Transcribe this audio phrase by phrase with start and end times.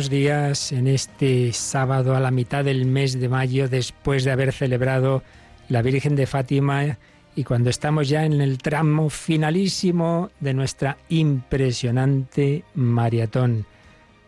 [0.00, 4.50] Buenos días en este sábado a la mitad del mes de mayo, después de haber
[4.50, 5.22] celebrado
[5.68, 6.96] la Virgen de Fátima
[7.36, 13.66] y cuando estamos ya en el tramo finalísimo de nuestra impresionante maratón.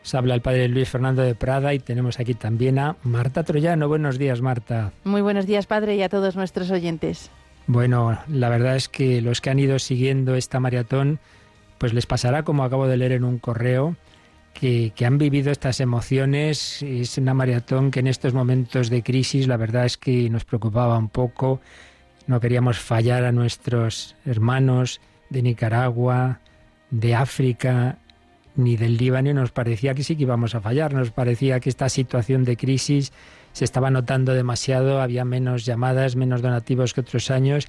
[0.03, 3.89] Se habla el padre Luis Fernando de Prada y tenemos aquí también a Marta Troyano.
[3.89, 4.93] Buenos días, Marta.
[5.05, 7.31] Muy buenos días, padre, y a todos nuestros oyentes.
[7.67, 11.19] Bueno, la verdad es que los que han ido siguiendo esta maratón,
[11.79, 13.97] pues les pasará como acabo de leer en un correo,
[14.53, 16.83] que, han vivido estas emociones.
[16.83, 20.99] Es una maratón que en estos momentos de crisis la verdad es que nos preocupaba
[20.99, 21.61] un poco.
[22.27, 26.41] No queríamos fallar a nuestros hermanos de Nicaragua,
[26.91, 27.99] de África,
[28.55, 30.93] ni del Líbano y nos parecía que sí que íbamos a fallar.
[30.93, 33.13] Nos parecía que esta situación de crisis
[33.53, 37.69] se estaba notando demasiado, había menos llamadas, menos donativos que otros años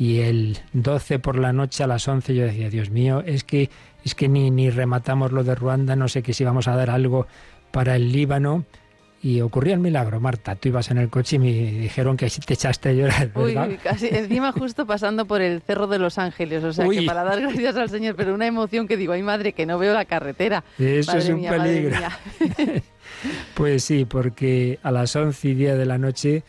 [0.00, 3.68] y el 12 por la noche a las 11 yo decía, Dios mío, es que
[4.04, 6.90] es que ni, ni rematamos lo de Ruanda, no sé que si vamos a dar
[6.90, 7.26] algo
[7.70, 8.64] para el Líbano.
[9.22, 10.54] Y ocurrió el milagro, Marta.
[10.54, 13.30] Tú ibas en el coche y me dijeron que te echaste a llorar.
[13.34, 13.68] ¿verdad?
[13.68, 16.64] Uy, casi encima justo pasando por el Cerro de los Ángeles.
[16.64, 17.00] O sea, Uy.
[17.00, 19.78] que para dar gracias al Señor, pero una emoción que digo, ay madre, que no
[19.78, 20.64] veo la carretera.
[20.78, 21.96] Eso Madre es un mía, peligro.
[23.54, 26.42] Pues sí, porque a las once y diez de la noche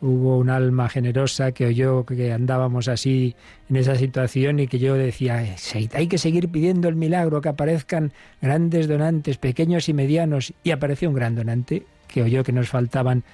[0.00, 3.34] hubo un alma generosa que oyó que andábamos así
[3.70, 5.56] en esa situación y que yo decía, "Eh,
[5.92, 10.52] hay que seguir pidiendo el milagro, que aparezcan grandes donantes, pequeños y medianos.
[10.62, 13.24] Y apareció un gran donante que oyó que nos faltaban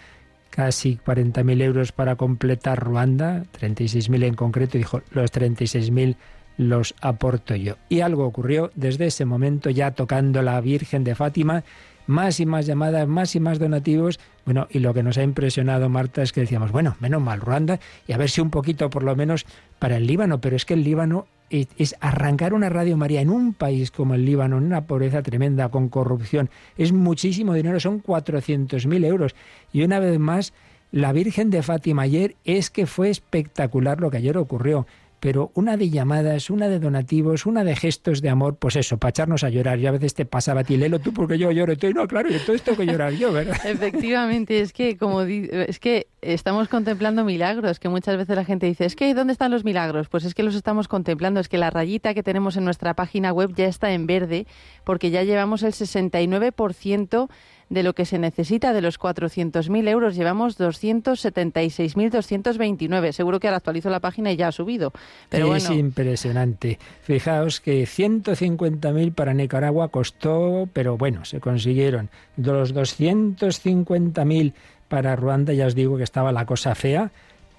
[0.51, 6.17] casi 40.000 euros para completar Ruanda, 36.000 en concreto, y dijo, los 36.000
[6.59, 7.77] los aporto yo.
[7.89, 11.65] Y algo ocurrió desde ese momento, ya tocando la Virgen de Fátima,
[12.07, 14.21] más y más llamadas, más y más donativos.
[14.45, 17.81] Bueno, y lo que nos ha impresionado, Marta, es que decíamos, bueno, menos mal Ruanda,
[18.07, 19.47] y a ver si un poquito por lo menos
[19.79, 23.53] para el Líbano, pero es que el Líbano es, arrancar una Radio María en un
[23.53, 29.05] país como el Líbano, en una pobreza tremenda, con corrupción, es muchísimo dinero, son 400.000
[29.05, 29.35] euros.
[29.73, 30.53] Y una vez más,
[30.91, 34.87] la Virgen de Fátima ayer es que fue espectacular lo que ayer ocurrió
[35.23, 39.11] pero una de llamadas, una de donativos, una de gestos de amor, pues eso, para
[39.11, 39.79] echarnos a llorar.
[39.79, 42.29] Yo a veces te pasaba a ti, Lelo, tú porque yo lloro, tú, no, claro,
[42.29, 43.57] y todo esto que llorar yo, ¿verdad?
[43.65, 48.85] Efectivamente, es que como es que estamos contemplando milagros, que muchas veces la gente dice,
[48.85, 50.09] es que ¿dónde están los milagros?
[50.09, 53.33] Pues es que los estamos contemplando, es que la rayita que tenemos en nuestra página
[53.33, 54.49] web ya está en verde,
[54.83, 57.29] porque ya llevamos el 69%
[57.73, 63.13] de lo que se necesita de los 400.000 euros, llevamos 276.229.
[63.13, 64.93] Seguro que ahora actualizo la página y ya ha subido.
[65.31, 66.79] Pero es bueno, impresionante.
[67.03, 72.11] Fijaos que 150.000 para Nicaragua costó, pero bueno, se consiguieron.
[72.37, 74.53] De los 250.000
[74.89, 77.11] para Ruanda, ya os digo que estaba la cosa fea,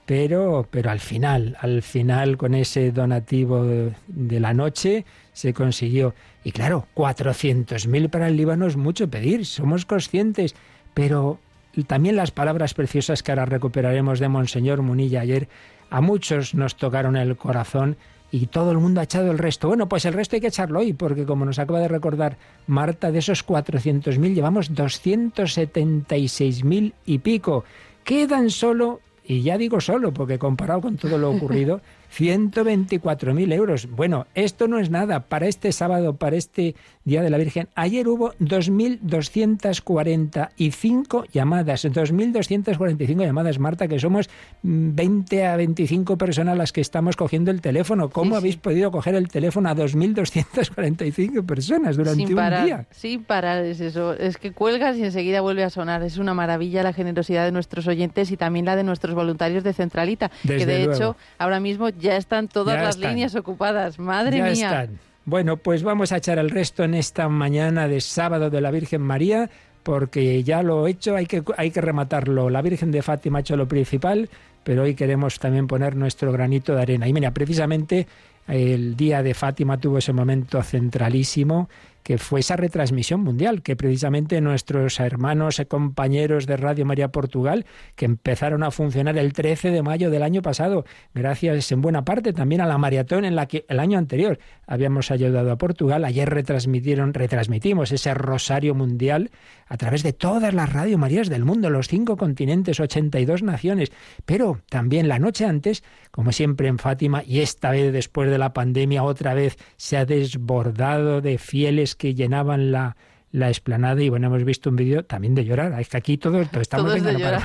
[0.05, 6.13] pero, pero al final, al final con ese donativo de, de la noche se consiguió.
[6.43, 10.55] Y claro, 400.000 para el Líbano es mucho pedir, somos conscientes,
[10.93, 11.39] pero
[11.87, 15.47] también las palabras preciosas que ahora recuperaremos de Monseñor Munilla ayer,
[15.89, 17.97] a muchos nos tocaron el corazón
[18.31, 19.67] y todo el mundo ha echado el resto.
[19.67, 22.37] Bueno, pues el resto hay que echarlo hoy, porque como nos acaba de recordar
[22.67, 27.63] Marta, de esos 400.000 llevamos 276.000 y pico.
[28.03, 31.81] Quedan solo, y ya digo solo, porque comparado con todo lo ocurrido,
[32.17, 33.87] 124.000 euros.
[33.89, 36.75] Bueno, esto no es nada para este sábado, para este
[37.05, 37.67] Día de la Virgen.
[37.75, 44.29] Ayer hubo 2.245 llamadas, 2.245 llamadas, Marta, que somos
[44.63, 48.09] mm, 20 a 25 personas las que estamos cogiendo el teléfono.
[48.09, 48.61] ¿Cómo Sí, habéis sí.
[48.61, 52.85] podido coger el teléfono a 2.245 personas durante sin un parar, día?
[52.91, 54.13] sin parar es eso.
[54.13, 56.03] Es que cuelgas y enseguida vuelve a sonar.
[56.03, 59.73] Es una maravilla la generosidad de nuestros oyentes y también la de nuestros voluntarios de
[59.73, 60.93] Centralita, que de luego.
[60.93, 63.11] hecho ahora mismo ya están todas Ya las están.
[63.11, 63.97] líneas ocupadas.
[63.97, 64.53] Madre ya mía.
[64.83, 64.99] están.
[65.25, 69.01] Bueno, pues vamos a echar el resto en esta mañana de sábado de la Virgen
[69.01, 69.49] María,
[69.83, 72.49] porque ya lo he hecho, hay que, hay que rematarlo.
[72.49, 74.29] La Virgen de Fátima ha hecho lo principal,
[74.63, 77.07] pero hoy queremos también poner nuestro granito de arena.
[77.07, 78.05] Y mira, precisamente
[78.47, 81.69] el día de Fátima tuvo ese momento centralísimo
[82.03, 87.65] que fue esa retransmisión mundial, que precisamente nuestros hermanos y compañeros de Radio María Portugal,
[87.95, 92.33] que empezaron a funcionar el 13 de mayo del año pasado, gracias en buena parte
[92.33, 96.29] también a la maratón en la que el año anterior habíamos ayudado a Portugal, ayer
[96.29, 99.31] retransmitieron, retransmitimos ese rosario mundial
[99.67, 103.91] a través de todas las Radio Marías del mundo, los cinco continentes, 82 naciones,
[104.25, 105.83] pero también la noche antes,
[106.13, 110.05] como siempre en Fátima, y esta vez después de la pandemia, otra vez se ha
[110.05, 112.95] desbordado de fieles que llenaban la,
[113.33, 115.79] la explanada y bueno, hemos visto un vídeo también de llorar.
[115.81, 117.41] Es que aquí todo, estamos de llorar.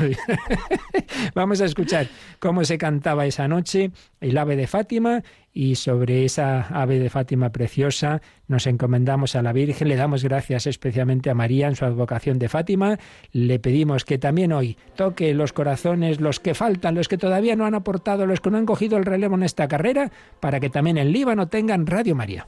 [1.35, 2.09] Vamos a escuchar
[2.39, 3.91] cómo se cantaba esa noche
[4.21, 5.23] el ave de Fátima
[5.55, 10.67] y sobre esa ave de Fátima preciosa nos encomendamos a la Virgen, le damos gracias
[10.67, 12.99] especialmente a María en su advocación de Fátima,
[13.33, 17.65] le pedimos que también hoy toque los corazones, los que faltan, los que todavía no
[17.65, 20.99] han aportado, los que no han cogido el relevo en esta carrera, para que también
[20.99, 22.47] en Líbano tengan Radio María.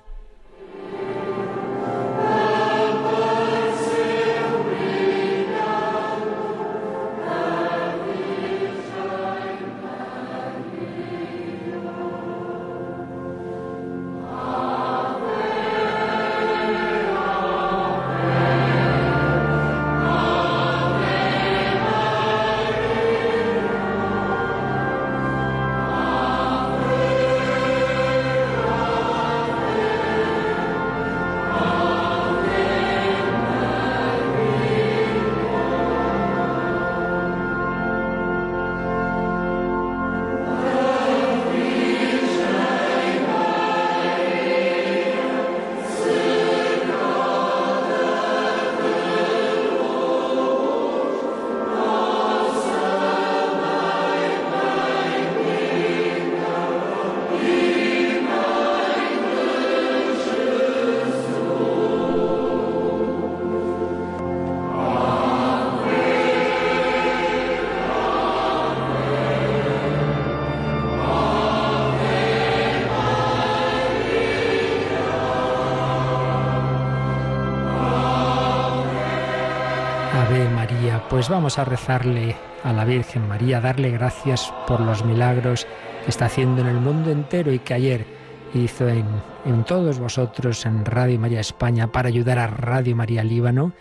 [81.20, 82.34] Pues vamos a rezarle
[82.64, 85.66] a la Virgen María, darle gracias por los milagros
[86.02, 88.06] que está haciendo en el mundo entero y que ayer
[88.54, 89.04] hizo en,
[89.44, 93.74] en todos vosotros en Radio María España para ayudar a Radio María Líbano.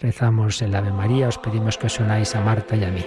[0.00, 3.04] Rezamos el Ave María, os pedimos que os unáis a Marta y a mí.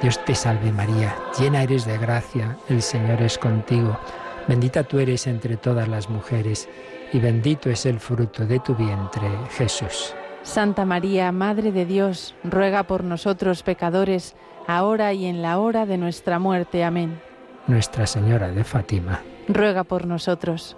[0.00, 3.98] Dios te salve María, llena eres de gracia, el Señor es contigo.
[4.46, 6.68] Bendita tú eres entre todas las mujeres
[7.12, 9.28] y bendito es el fruto de tu vientre,
[9.58, 10.14] Jesús.
[10.42, 14.34] Santa María, Madre de Dios, ruega por nosotros pecadores,
[14.66, 16.82] ahora y en la hora de nuestra muerte.
[16.82, 17.20] Amén.
[17.66, 20.76] Nuestra Señora de Fátima, ruega por nosotros.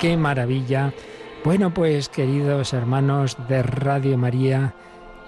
[0.00, 0.94] Qué maravilla.
[1.44, 4.74] Bueno, pues queridos hermanos de Radio María,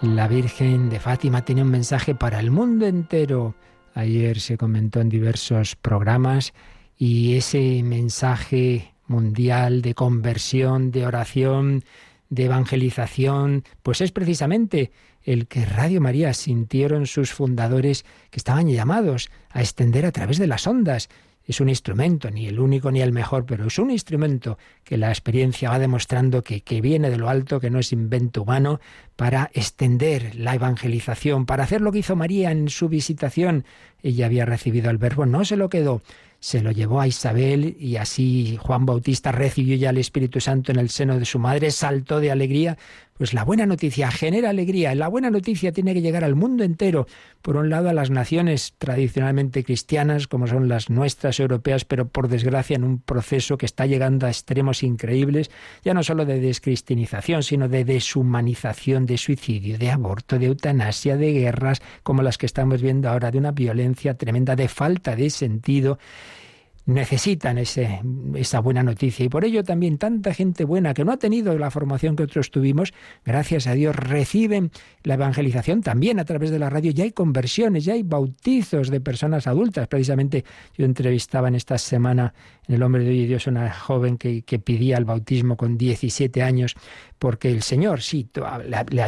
[0.01, 3.55] la Virgen de Fátima tiene un mensaje para el mundo entero.
[3.95, 6.55] Ayer se comentó en diversos programas
[6.97, 11.85] y ese mensaje mundial de conversión, de oración,
[12.31, 14.91] de evangelización, pues es precisamente
[15.23, 20.47] el que Radio María sintieron sus fundadores que estaban llamados a extender a través de
[20.47, 21.11] las ondas
[21.47, 25.09] es un instrumento, ni el único ni el mejor, pero es un instrumento que la
[25.09, 28.81] experiencia va demostrando que, que, viene de lo alto, que no es invento humano,
[29.17, 33.65] para extender la evangelización, para hacer lo que hizo María en su visitación.
[34.03, 36.03] Ella había recibido el verbo, no se lo quedó,
[36.43, 40.79] se lo llevó a Isabel y así Juan Bautista recibió ya el Espíritu Santo en
[40.81, 42.77] el seno de su madre, saltó de alegría.
[43.17, 47.07] Pues la buena noticia genera alegría, la buena noticia tiene que llegar al mundo entero.
[47.43, 52.27] Por un lado a las naciones tradicionalmente cristianas, como son las nuestras europeas, pero por
[52.27, 55.53] desgracia en un proceso que está llegando a extremos increíbles,
[55.85, 61.33] ya no solo de descristianización, sino de deshumanización, de suicidio, de aborto, de eutanasia, de
[61.33, 65.99] guerras, como las que estamos viendo ahora, de una violencia tremenda, de falta de sentido
[66.85, 68.01] necesitan ese,
[68.35, 69.25] esa buena noticia.
[69.25, 72.51] Y por ello también tanta gente buena que no ha tenido la formación que otros
[72.51, 72.93] tuvimos,
[73.25, 74.71] gracias a Dios, reciben
[75.05, 76.91] la evangelización también a través de la radio.
[76.91, 79.87] Ya hay conversiones, ya hay bautizos de personas adultas.
[79.87, 80.45] Precisamente
[80.77, 82.35] yo entrevistaba en esta semana
[82.67, 86.43] en El Hombre de Hoy Dios una joven que, que pedía el bautismo con 17
[86.43, 86.75] años
[87.23, 88.29] porque el Señor sí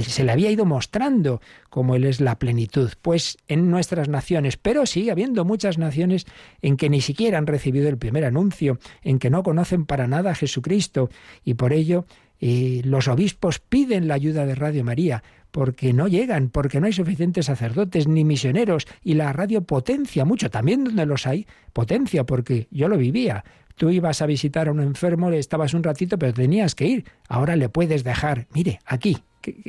[0.06, 4.87] se le había ido mostrando cómo Él es la plenitud, pues en nuestras naciones, pero
[4.87, 6.25] sigue habiendo muchas naciones
[6.62, 10.30] en que ni siquiera han recibido el primer anuncio, en que no conocen para nada
[10.30, 11.11] a Jesucristo,
[11.44, 12.06] y por ello
[12.38, 16.92] eh, los obispos piden la ayuda de Radio María, porque no llegan, porque no hay
[16.92, 22.68] suficientes sacerdotes ni misioneros, y la radio potencia mucho, también donde los hay, potencia, porque
[22.71, 23.44] yo lo vivía.
[23.76, 27.04] Tú ibas a visitar a un enfermo, le estabas un ratito, pero tenías que ir.
[27.28, 29.19] Ahora le puedes dejar, mire, aquí,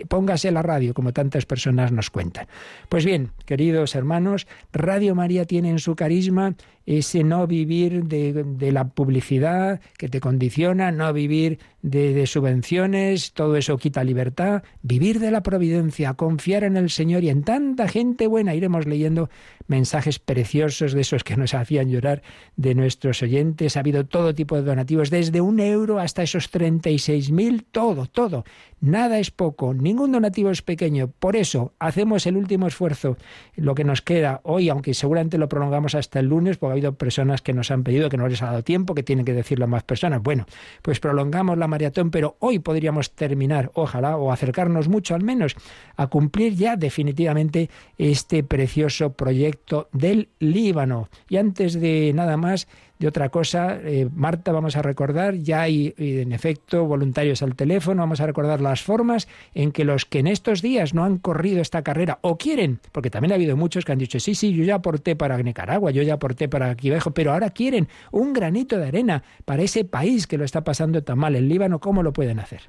[0.07, 2.47] póngase la radio, como tantas personas nos cuentan.
[2.89, 6.55] Pues bien, queridos hermanos, Radio María tiene en su carisma
[6.85, 13.55] ese no vivir de, la publicidad que te condiciona, no vivir de, de, subvenciones, todo
[13.55, 18.27] eso quita libertad, vivir de la providencia, confiar en el Señor y en tanta gente
[18.27, 18.53] buena.
[18.53, 19.29] Iremos leyendo
[19.67, 22.21] mensajes preciosos de esos que nos hacían llorar
[22.55, 23.77] de nuestros oyentes.
[23.77, 28.45] Ha habido todo tipo de donativos, desde un euro hasta esos 36 mil, todo, todo.
[28.79, 31.09] Nada es poco, ningún donativo es pequeño.
[31.19, 33.17] Por eso hacemos el último esfuerzo,
[33.55, 36.93] lo que nos queda hoy, aunque seguramente lo prolongamos hasta el lunes, porque ha habido
[36.95, 39.65] personas que nos han pedido que no les ha dado tiempo, que tienen que decirlo
[39.65, 40.21] a más personas.
[40.21, 40.45] Bueno,
[40.81, 45.55] pues prolongamos la maratón, pero hoy podríamos terminar, ojalá, o acercarnos mucho al menos,
[45.95, 51.09] a cumplir ya definitivamente este precioso proyecto del Líbano.
[51.29, 52.67] Y antes de nada más,
[52.99, 53.77] de otra cosa.
[53.83, 58.61] Eh, Marta, vamos a recordar, ya hay en efecto voluntarios al teléfono, vamos a recordar
[58.61, 62.37] las formas en que los que en estos días no han corrido esta carrera o
[62.37, 65.37] quieren, porque también ha habido muchos que han dicho, sí, sí, yo ya aporté para
[65.37, 69.85] Nicaragua, yo ya aporté para Quivejo, pero ahora quieren un granito de arena para ese
[69.85, 72.61] país que lo está pasando tan mal, el Líbano, ¿cómo lo pueden hacer?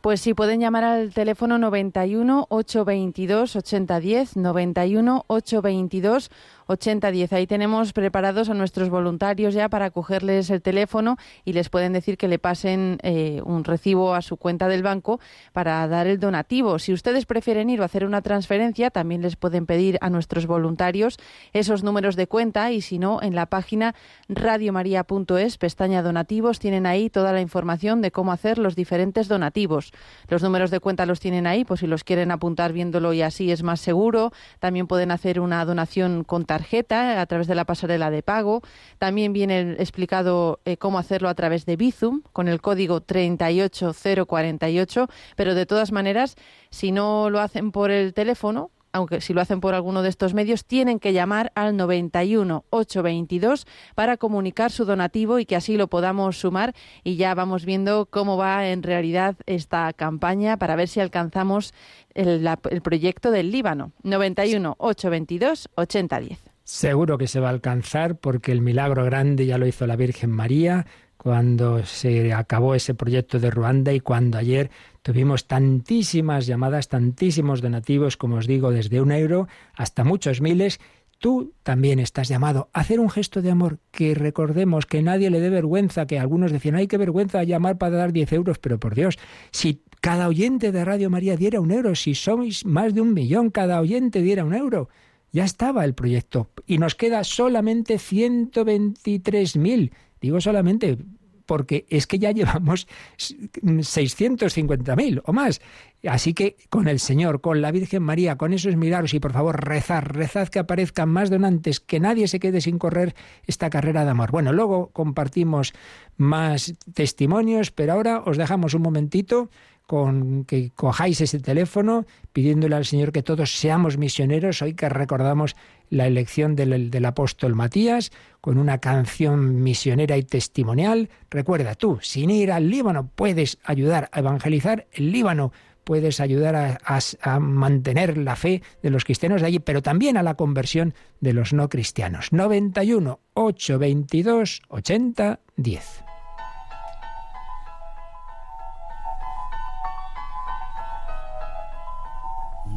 [0.00, 6.30] Pues sí, pueden llamar al teléfono 91 822 8010, 91 822
[6.66, 7.32] 8010.
[7.32, 12.16] Ahí tenemos preparados a nuestros voluntarios ya para cogerles el teléfono y les pueden decir
[12.16, 15.20] que le pasen eh, un recibo a su cuenta del banco
[15.52, 16.78] para dar el donativo.
[16.78, 21.18] Si ustedes prefieren ir o hacer una transferencia, también les pueden pedir a nuestros voluntarios
[21.52, 23.94] esos números de cuenta y si no, en la página
[24.28, 29.92] radiomaria.es, pestaña donativos, tienen ahí toda la información de cómo hacer los diferentes donativos.
[30.28, 33.50] Los números de cuenta los tienen ahí, pues si los quieren apuntar viéndolo y así
[33.50, 34.32] es más seguro.
[34.58, 38.62] También pueden hacer una donación con tarjeta a través de la pasarela de pago.
[38.98, 45.54] También viene explicado eh, cómo hacerlo a través de Bizum con el código 38048, pero
[45.54, 46.36] de todas maneras,
[46.70, 50.34] si no lo hacen por el teléfono, aunque si lo hacen por alguno de estos
[50.34, 55.88] medios, tienen que llamar al 91 822 para comunicar su donativo y que así lo
[55.88, 56.74] podamos sumar
[57.04, 61.74] y ya vamos viendo cómo va en realidad esta campaña para ver si alcanzamos
[62.14, 62.48] el,
[62.82, 63.92] proyecto del Líbano.
[64.02, 66.38] 91 822 8010.
[66.64, 70.30] Seguro que se va a alcanzar porque el milagro grande ya lo hizo la Virgen
[70.30, 70.86] María
[71.26, 74.70] cuando se acabó ese proyecto de Ruanda y cuando ayer
[75.02, 80.78] tuvimos tantísimas llamadas, tantísimos donativos, como os digo, desde un euro hasta muchos miles.
[81.18, 85.40] Tú también estás llamado a hacer un gesto de amor, que recordemos que nadie le
[85.40, 88.94] dé vergüenza, que algunos decían, ay, qué vergüenza llamar para dar 10 euros, pero por
[88.94, 89.18] Dios,
[89.50, 93.50] si cada oyente de Radio María diera un euro, si sois más de un millón,
[93.50, 94.90] cada oyente diera un euro,
[95.32, 99.90] ya estaba el proyecto y nos queda solamente 123.000.
[100.20, 100.98] Digo solamente
[101.46, 102.86] porque es que ya llevamos
[103.18, 105.60] 650.000 o más.
[106.06, 109.64] Así que con el Señor, con la Virgen María, con esos milagros y por favor
[109.64, 113.14] rezar, rezad que aparezcan más donantes, que nadie se quede sin correr
[113.46, 114.30] esta carrera de amor.
[114.30, 115.72] Bueno, luego compartimos
[116.16, 119.50] más testimonios, pero ahora os dejamos un momentito
[119.86, 124.60] con que cojáis ese teléfono pidiéndole al Señor que todos seamos misioneros.
[124.62, 125.56] Hoy que recordamos
[125.90, 131.08] la elección del, del, apóstol Matías con una canción misionera y testimonial.
[131.30, 135.52] Recuerda tú, sin ir al Líbano puedes ayudar a evangelizar el Líbano,
[135.84, 140.16] puedes ayudar a, a, a mantener la fe de los cristianos de allí, pero también
[140.16, 142.32] a la conversión de los no cristianos.
[142.32, 146.05] 91 822 80 10.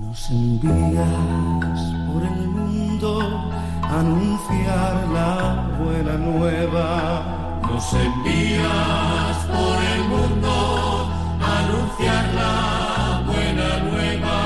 [0.09, 3.51] Nos envías por el mundo
[3.83, 7.59] a anunciar la buena nueva.
[7.61, 14.37] Nos envías por el mundo a anunciar la buena nueva.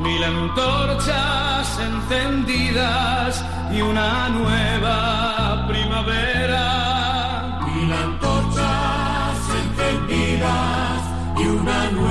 [0.00, 7.58] Mil antorchas encendidas y una nueva primavera.
[7.66, 11.00] Mil antorchas encendidas
[11.36, 12.03] y una nueva.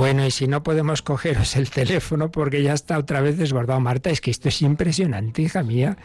[0.00, 4.08] Bueno, y si no podemos cogeros el teléfono porque ya está otra vez desbordado, Marta,
[4.08, 5.98] es que esto es impresionante, hija mía.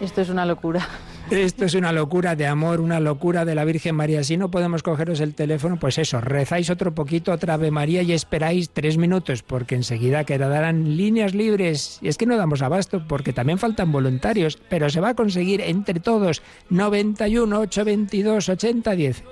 [0.00, 0.88] Esto es una locura.
[1.30, 4.24] Esto es una locura de amor, una locura de la Virgen María.
[4.24, 8.12] Si no podemos cogeros el teléfono, pues eso, rezáis otro poquito otra Ave María y
[8.12, 12.00] esperáis tres minutos, porque enseguida quedarán líneas libres.
[12.02, 15.60] Y es que no damos abasto, porque también faltan voluntarios, pero se va a conseguir
[15.60, 19.22] entre todos 91 822 8010.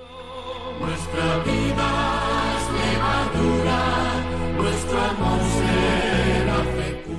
[0.79, 2.16] Nuestra vida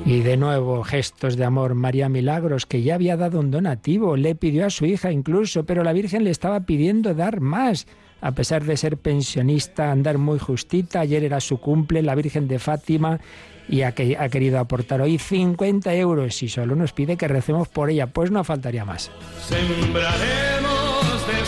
[0.08, 1.74] Y de nuevo, gestos de amor.
[1.74, 5.84] María Milagros, que ya había dado un donativo, le pidió a su hija incluso, pero
[5.84, 7.86] la Virgen le estaba pidiendo dar más.
[8.22, 11.00] a pesar de ser pensionista, andar muy justita.
[11.00, 13.20] Ayer era su cumple, la Virgen de Fátima,
[13.68, 18.06] y ha, querido aportar hoy 50 euros y solo nos pide que recemos por ella.
[18.06, 19.10] Pues no faltaría más.
[19.46, 21.44] Sembraremos de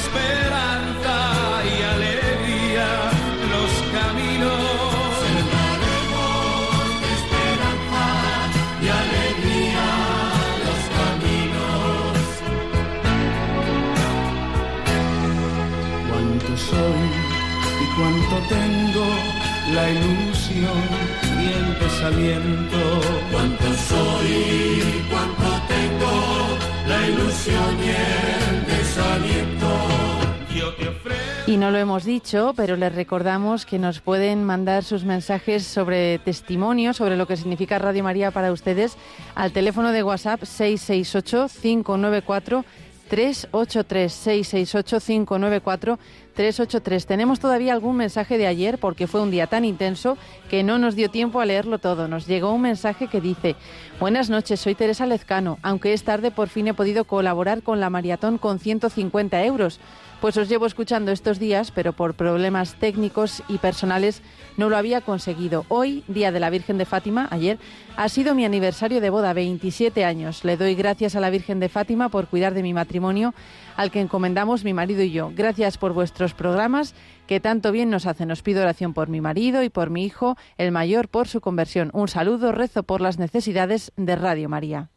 [18.49, 19.06] tengo
[19.75, 20.82] la ilusión
[21.40, 23.00] y el desaliento.
[23.30, 26.12] Cuánto soy y cuánto tengo
[26.88, 29.68] la ilusión y el desaliento.
[30.54, 31.50] Yo te ofrezco.
[31.50, 36.18] Y no lo hemos dicho, pero les recordamos que nos pueden mandar sus mensajes sobre
[36.18, 38.97] testimonio, sobre lo que significa Radio María para ustedes,
[39.35, 40.42] al teléfono de WhatsApp
[43.10, 45.98] 668-594.
[46.36, 47.04] 383-668-594-383.
[47.04, 50.16] Tenemos todavía algún mensaje de ayer porque fue un día tan intenso
[50.48, 52.08] que no nos dio tiempo a leerlo todo.
[52.08, 53.56] Nos llegó un mensaje que dice,
[53.98, 57.90] buenas noches, soy Teresa Lezcano, aunque es tarde por fin he podido colaborar con la
[57.90, 59.80] maratón con 150 euros.
[60.20, 64.20] Pues os llevo escuchando estos días, pero por problemas técnicos y personales
[64.58, 65.64] no lo había conseguido.
[65.68, 67.58] Hoy, Día de la Virgen de Fátima, ayer,
[67.96, 70.44] ha sido mi aniversario de boda, 27 años.
[70.44, 73.32] Le doy gracias a la Virgen de Fátima por cuidar de mi matrimonio,
[73.76, 75.32] al que encomendamos mi marido y yo.
[75.34, 76.94] Gracias por vuestros programas,
[77.26, 78.30] que tanto bien nos hacen.
[78.30, 81.88] Os pido oración por mi marido y por mi hijo, el mayor, por su conversión.
[81.94, 84.90] Un saludo, rezo por las necesidades de Radio María.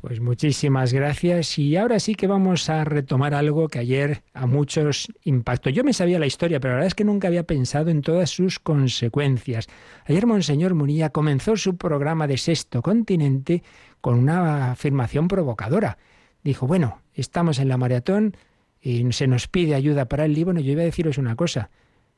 [0.00, 5.08] Pues muchísimas gracias y ahora sí que vamos a retomar algo que ayer a muchos
[5.24, 5.70] impactó.
[5.70, 8.30] Yo me sabía la historia, pero la verdad es que nunca había pensado en todas
[8.30, 9.68] sus consecuencias.
[10.04, 13.62] Ayer Monseñor Munilla comenzó su programa de Sexto Continente
[14.00, 15.98] con una afirmación provocadora.
[16.44, 18.36] Dijo, bueno, estamos en la maratón
[18.80, 20.44] y se nos pide ayuda para el.
[20.44, 21.70] Bueno, yo iba a deciros una cosa.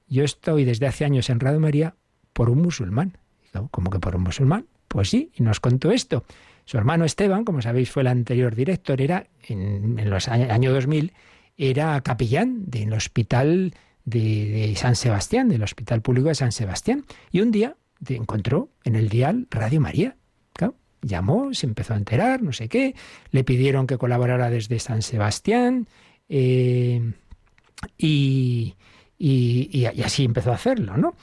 [0.08, 1.94] Yo estoy desde hace años en Radio María
[2.32, 3.16] por un musulmán.
[3.70, 4.66] ¿Cómo que por un musulmán?
[4.88, 6.24] Pues sí, y nos contó esto.
[6.68, 11.14] Su hermano Esteban, como sabéis, fue el anterior director, era en, los años año 2000,
[11.56, 13.72] era capellán del hospital
[14.04, 17.06] de, de, San Sebastián, del Hospital Público de San Sebastián.
[17.32, 17.74] Y un día
[18.06, 20.16] encontró en el dial Radio María.
[20.52, 22.94] Claro, llamó, se empezó a enterar, no sé qué,
[23.30, 25.88] le pidieron que colaborara desde San Sebastián
[26.28, 27.14] eh,
[27.96, 28.74] y,
[29.16, 31.14] y, y, así empezó a hacerlo, ¿no?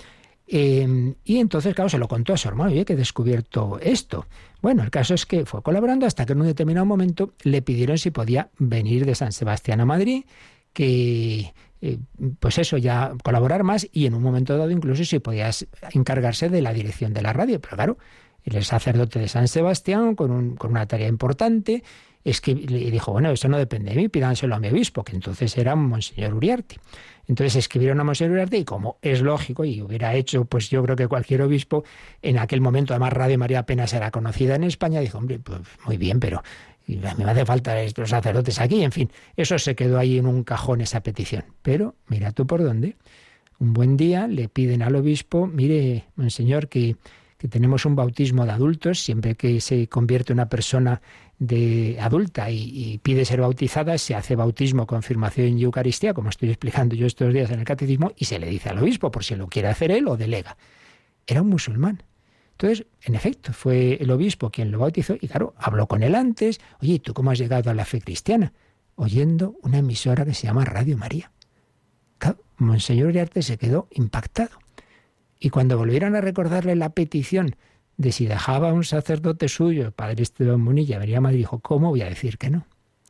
[0.47, 4.27] Eh, y entonces, claro, se lo contó a su hermano, oye, que he descubierto esto.
[4.62, 7.97] Bueno, el caso es que fue colaborando hasta que en un determinado momento le pidieron
[7.97, 10.25] si podía venir de San Sebastián a Madrid,
[10.73, 11.97] que, eh,
[12.39, 15.49] pues eso, ya colaborar más y en un momento dado incluso si podía
[15.93, 17.60] encargarse de la dirección de la radio.
[17.60, 17.97] Pero claro,
[18.43, 21.84] el sacerdote de San Sebastián, con, un, una tarea importante,
[22.23, 25.15] es que le dijo, bueno, eso no depende de mí, pídanselo a mi obispo, que
[25.15, 26.77] entonces era Monseñor Uriarte.
[27.28, 30.96] Entonces escribieron a Monseñor Uriarte y como es lógico y hubiera hecho, pues yo creo
[30.96, 31.84] que cualquier obispo,
[32.22, 35.98] en aquel momento además Radio María apenas era conocida en España, dijo, hombre, pues muy
[35.98, 39.98] bien, pero a mí me hace falta estos sacerdotes aquí, en fin, eso se quedó
[39.98, 41.44] ahí en un cajón esa petición.
[41.62, 42.96] Pero mira tú por dónde.
[43.58, 46.96] Un buen día le piden al obispo, mire, Monseñor, que
[47.38, 51.02] que tenemos un bautismo de adultos, siempre que se convierte una persona
[51.38, 56.95] de adulta y, pide ser bautizada, se hace bautismo, confirmación y Eucaristía, como estoy explicando
[56.95, 59.48] yo estos días en el catecismo, y se le dice al obispo por si lo
[59.48, 60.58] quiere hacer él o delega.
[61.28, 62.04] Era un musulmán.
[62.52, 66.62] Entonces, en efecto, fue el obispo quien lo bautizó y claro, habló con él antes,
[66.82, 68.54] oye, ¿y tú cómo has llegado a la fe cristiana?
[68.95, 71.32] Oyendo una emisora que se llama Radio María.
[72.58, 74.58] Monseñor Uriarte se quedó impactado.
[75.39, 77.56] Y cuando volvieron a recordarle la petición
[77.98, 81.89] de si dejaba a un sacerdote suyo, padre Esteban Munilla, venía a Madrid, dijo, ¿cómo
[81.89, 82.65] voy a decir que no?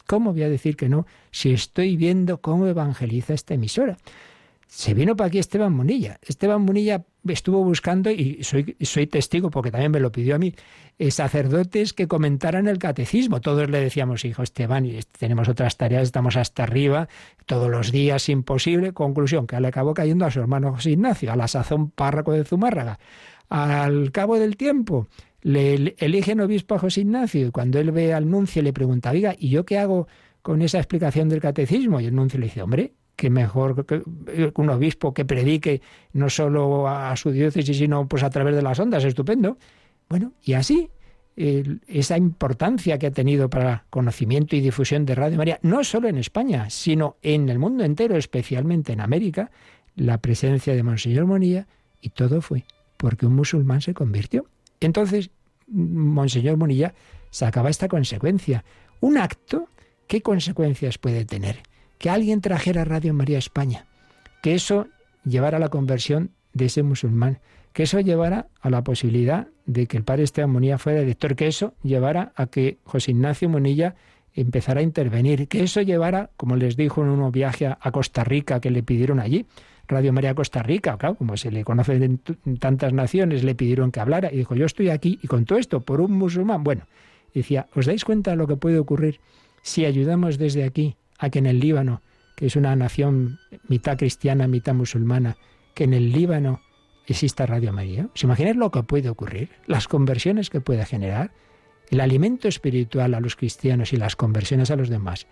[0.07, 3.97] ¿Cómo voy a decir que no si estoy viendo cómo evangeliza esta emisora?
[4.67, 6.19] Se vino para aquí Esteban Munilla.
[6.21, 10.53] Esteban Munilla estuvo buscando, y soy, soy testigo porque también me lo pidió a mí,
[10.97, 13.41] eh, sacerdotes que comentaran el catecismo.
[13.41, 17.07] Todos le decíamos, hijo Esteban, y tenemos otras tareas, estamos hasta arriba,
[17.45, 18.93] todos los días imposible.
[18.93, 22.43] Conclusión, que le acabó cayendo a su hermano José Ignacio, a la sazón párroco de
[22.43, 22.99] Zumárraga.
[23.49, 25.07] Al cabo del tiempo,
[25.41, 29.35] le eligen obispo a José Ignacio, y cuando él ve al nuncio le pregunta, oiga,
[29.37, 30.07] ¿y yo qué hago
[30.41, 31.99] con esa explicación del catecismo?
[31.99, 34.03] Y el nuncio le dice, hombre, que mejor que
[34.55, 35.81] un obispo que predique
[36.13, 39.57] no solo a su diócesis, sino pues a través de las ondas, estupendo.
[40.09, 40.89] Bueno, y así
[41.35, 46.17] esa importancia que ha tenido para conocimiento y difusión de Radio María, no solo en
[46.17, 49.51] España, sino en el mundo entero, especialmente en América,
[49.95, 51.67] la presencia de Monseñor Monilla,
[52.01, 52.63] y todo fue
[52.97, 54.45] porque un musulmán se convirtió.
[54.79, 55.29] Entonces,
[55.67, 56.93] Monseñor Monilla
[57.31, 58.63] sacaba esta consecuencia.
[59.01, 59.67] Un acto,
[60.07, 61.63] ¿qué consecuencias puede tener?
[61.97, 63.85] Que alguien trajera Radio María a España,
[64.41, 64.87] que eso
[65.23, 67.39] llevara a la conversión de ese musulmán,
[67.73, 71.47] que eso llevara a la posibilidad de que el padre Esteban Munilla fuera director, que
[71.47, 73.95] eso llevara a que José Ignacio Munilla
[74.33, 78.59] empezara a intervenir, que eso llevara, como les dijo en un viaje a Costa Rica
[78.59, 79.45] que le pidieron allí,
[79.87, 83.99] Radio María Costa Rica, claro, como se le conoce en tantas naciones, le pidieron que
[83.99, 86.63] hablara y dijo, yo estoy aquí y con todo esto, por un musulmán.
[86.63, 86.87] Bueno,
[87.33, 89.19] decía, ¿os dais cuenta de lo que puede ocurrir
[89.61, 90.95] si ayudamos desde aquí
[91.29, 92.01] que en el Líbano,
[92.35, 95.37] que es una nación mitad cristiana, mitad musulmana,
[95.73, 96.61] que en el Líbano
[97.07, 98.09] exista Radio María?
[98.13, 99.49] ¿Os imagináis lo que puede ocurrir?
[99.67, 101.31] Las conversiones que puede generar,
[101.89, 105.27] el alimento espiritual a los cristianos y las conversiones a los demás.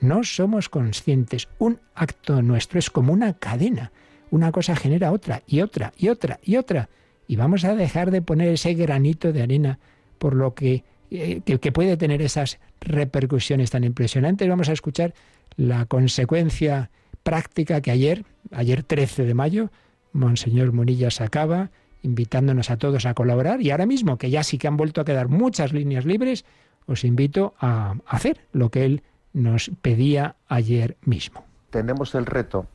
[0.00, 1.48] No somos conscientes.
[1.58, 3.92] Un acto nuestro es como una cadena.
[4.30, 6.88] Una cosa genera otra y otra y otra y otra.
[7.26, 9.78] Y vamos a dejar de poner ese granito de arena
[10.18, 14.48] por lo que, eh, que, puede tener esas repercusiones tan impresionantes.
[14.48, 15.14] Vamos a escuchar
[15.56, 16.90] la consecuencia
[17.22, 19.70] práctica que ayer, ayer 13 de mayo,
[20.12, 21.70] Monseñor Munilla sacaba,
[22.02, 23.60] invitándonos a todos a colaborar.
[23.60, 26.44] Y ahora mismo, que ya sí que han vuelto a quedar muchas líneas libres,
[26.86, 31.44] os invito a hacer lo que él nos pedía ayer mismo.
[31.70, 32.66] Tenemos el reto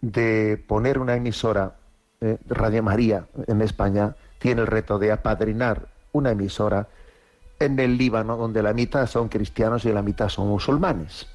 [0.00, 1.76] de poner una emisora,
[2.20, 6.88] eh, Radio María en España, tiene el reto de apadrinar una emisora
[7.58, 11.26] en el Líbano, donde la mitad son cristianos y la mitad son musulmanes.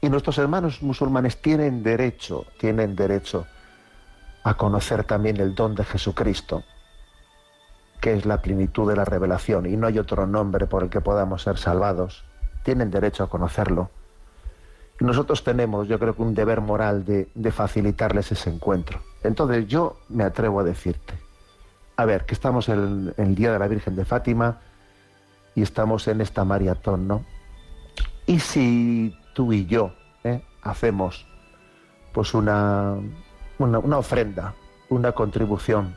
[0.00, 3.46] Y nuestros hermanos musulmanes tienen derecho, tienen derecho
[4.44, 6.64] a conocer también el don de Jesucristo,
[8.00, 11.02] que es la plenitud de la revelación, y no hay otro nombre por el que
[11.02, 12.24] podamos ser salvados
[12.62, 13.90] tienen derecho a conocerlo.
[15.00, 19.00] Y nosotros tenemos, yo creo que un deber moral de, facilitarles ese encuentro.
[19.22, 21.14] Entonces yo me atrevo a decirte,
[21.96, 24.60] a ver, que estamos en el, Día de la Virgen de Fátima
[25.60, 27.22] y estamos en esta maratón, ¿no?
[28.24, 29.92] Y si tú y yo
[30.24, 30.42] ¿eh?
[30.62, 31.26] hacemos
[32.14, 32.94] pues una,
[33.58, 34.54] una, ofrenda,
[34.88, 35.94] una contribución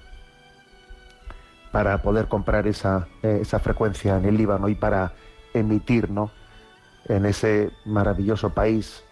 [1.71, 5.13] para poder comprar esa, eh, esa frecuencia en el Líbano y para
[5.53, 6.29] emitir, ¿no?
[7.05, 9.05] en ese maravilloso país,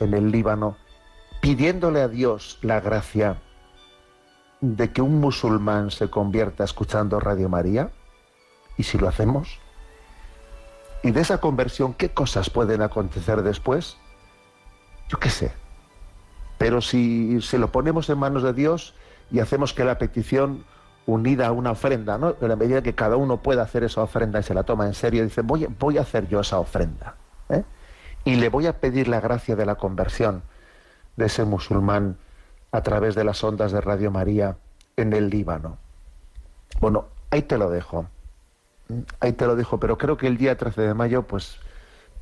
[0.00, 0.76] en el Líbano,
[1.40, 3.38] pidiéndole a Dios la gracia
[4.60, 7.92] de que un musulmán se convierta escuchando Radio María?
[8.76, 9.60] ¿Y si lo hacemos?
[11.02, 13.96] ¿Y de esa conversión qué cosas pueden acontecer después?
[15.08, 15.52] Yo qué sé.
[16.58, 18.94] Pero si se lo ponemos en manos de Dios
[19.30, 20.64] y hacemos que la petición
[21.06, 22.36] unida a una ofrenda, ¿no?
[22.40, 24.94] En la medida que cada uno pueda hacer esa ofrenda y se la toma en
[24.94, 27.14] serio, dice, voy, voy a hacer yo esa ofrenda.
[27.48, 27.64] ¿eh?
[28.24, 30.42] Y le voy a pedir la gracia de la conversión
[31.16, 32.18] de ese musulmán
[32.72, 34.58] a través de las ondas de Radio María
[34.96, 35.78] en el Líbano.
[36.80, 38.06] Bueno, ahí te lo dejo.
[39.20, 41.58] Ahí te lo dejo, pero creo que el día 13 de mayo, pues,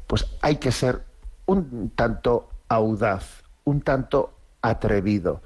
[0.06, 1.04] pues hay que ser
[1.46, 5.40] un tanto audaz, un tanto atrevido,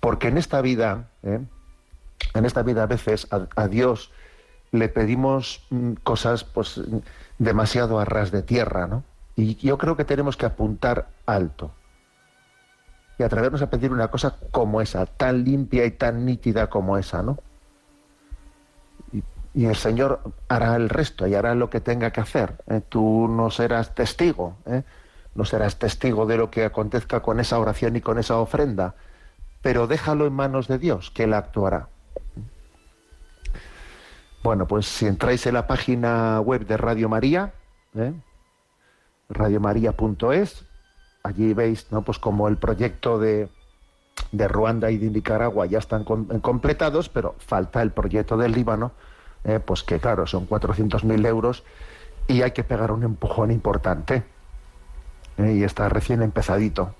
[0.00, 1.40] porque en esta vida, ¿eh?
[2.34, 4.10] en esta vida a veces a, Dios
[4.72, 6.80] le pedimos mm, cosas pues
[7.38, 9.04] demasiado a ras de tierra, ¿no?
[9.36, 11.70] Y yo creo que tenemos que apuntar alto
[13.18, 17.22] y atrevernos a pedir una cosa como esa, tan limpia y tan nítida como esa,
[17.22, 17.38] ¿no?
[19.54, 22.54] Y, el Señor hará el resto y hará lo que tenga que hacer.
[22.68, 22.80] ¿eh?
[22.88, 24.82] Tú no serás testigo, ¿eh?
[25.34, 28.94] no serás testigo de lo que acontezca con esa oración y con esa ofrenda,
[29.62, 31.88] pero déjalo en manos de Dios, que Él actuará.
[34.42, 37.52] Bueno, pues si entráis en la página web de Radio María,
[37.94, 38.12] ¿eh?
[39.28, 40.64] radiomaria.es,
[41.22, 42.02] allí veis, ¿no?
[42.02, 43.48] Pues como el proyecto de,
[44.32, 48.92] de Ruanda y de Nicaragua ya están completados, pero falta el proyecto del Líbano,
[49.44, 49.60] ¿eh?
[49.60, 51.64] pues que claro, son 400.000 euros
[52.26, 54.22] y hay que pegar un empujón importante.
[55.38, 55.52] ¿eh?
[55.54, 56.94] Y está recién empezadito.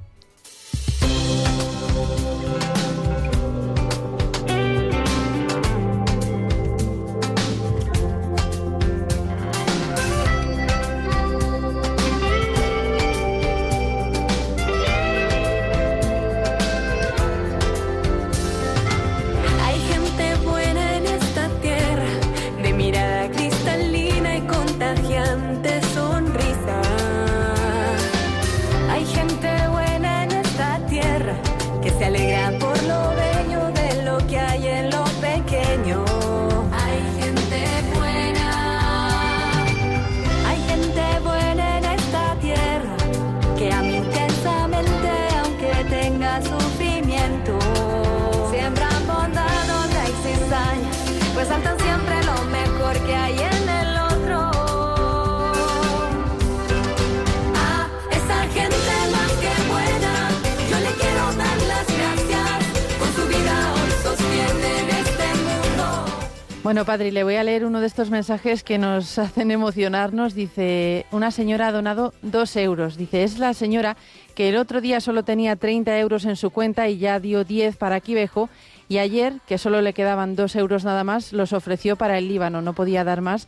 [66.63, 70.35] Bueno, padre, le voy a leer uno de estos mensajes que nos hacen emocionarnos.
[70.35, 72.97] Dice, una señora ha donado dos euros.
[72.97, 73.97] Dice, es la señora
[74.35, 77.77] que el otro día solo tenía 30 euros en su cuenta y ya dio 10
[77.77, 78.47] para Quivejo.
[78.87, 82.61] Y ayer, que solo le quedaban dos euros nada más, los ofreció para el Líbano.
[82.61, 83.47] No podía dar más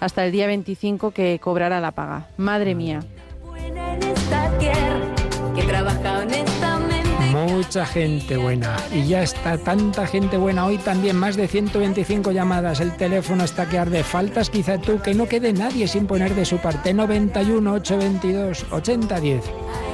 [0.00, 2.28] hasta el día 25 que cobrara la paga.
[2.38, 3.00] Madre mía.
[7.54, 8.76] Mucha gente buena.
[8.92, 12.80] Y ya está tanta gente buena hoy también, más de 125 llamadas.
[12.80, 14.02] El teléfono está que arde.
[14.02, 16.92] Faltas quizá tú, que no quede nadie sin poner de su parte.
[16.92, 19.93] 91 822 8010.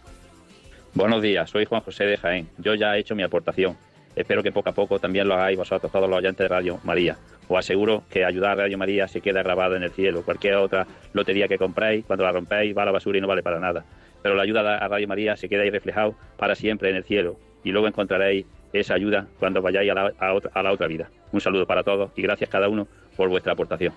[0.94, 2.48] Buenos días, soy Juan José de Jaén.
[2.59, 3.76] Yo ya he hecho mi aportación.
[4.14, 7.16] Espero que poco a poco también lo hagáis vosotros, todos los oyentes de Radio María.
[7.48, 10.22] Os aseguro que ayudar a Radio María se queda grabado en el cielo.
[10.24, 13.42] Cualquier otra lotería que compréis, cuando la rompéis, va a la basura y no vale
[13.42, 13.85] para nada.
[14.22, 17.35] Pero la ayuda a Radio María se queda ahí reflejado para siempre en el cielo.
[17.64, 21.11] Y luego encontraréis esa ayuda cuando vayáis a la, a otra, a la otra vida.
[21.33, 23.92] Un saludo para todos y gracias cada uno por vuestra aportación.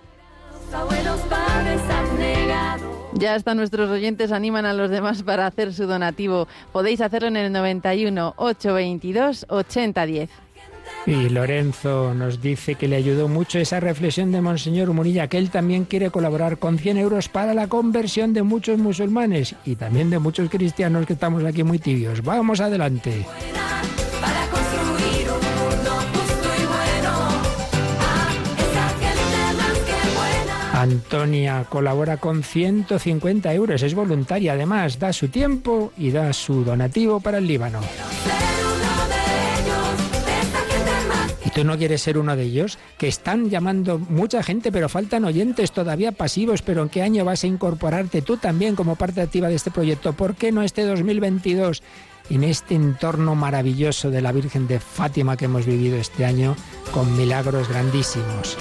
[3.14, 6.48] Ya hasta nuestros oyentes animan a los demás para hacer su donativo.
[6.72, 10.30] Podéis hacerlo en el 91 822 8010.
[11.06, 15.50] Y Lorenzo nos dice que le ayudó mucho esa reflexión de Monseñor Munilla, que él
[15.50, 20.20] también quiere colaborar con 100 euros para la conversión de muchos musulmanes y también de
[20.20, 22.24] muchos cristianos que estamos aquí muy tibios.
[22.24, 23.26] Vamos adelante.
[31.14, 31.24] Buena.
[31.24, 37.20] Antonia colabora con 150 euros, es voluntaria además, da su tiempo y da su donativo
[37.20, 37.80] para el Líbano.
[41.46, 42.80] ¿Y tú no quieres ser uno de ellos?
[42.98, 46.62] Que están llamando mucha gente, pero faltan oyentes todavía pasivos.
[46.62, 50.14] ¿Pero en qué año vas a incorporarte tú también como parte activa de este proyecto?
[50.14, 51.84] ¿Por qué no este 2022?
[52.30, 56.56] En este entorno maravilloso de la Virgen de Fátima que hemos vivido este año
[56.92, 58.58] con milagros grandísimos.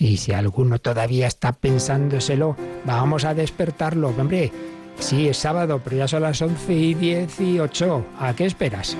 [0.00, 4.08] Y si alguno todavía está pensándoselo, vamos a despertarlo.
[4.08, 4.50] Hombre,
[4.98, 8.06] sí, es sábado, pero ya son las 11 y 18.
[8.18, 8.96] ¿A qué esperas?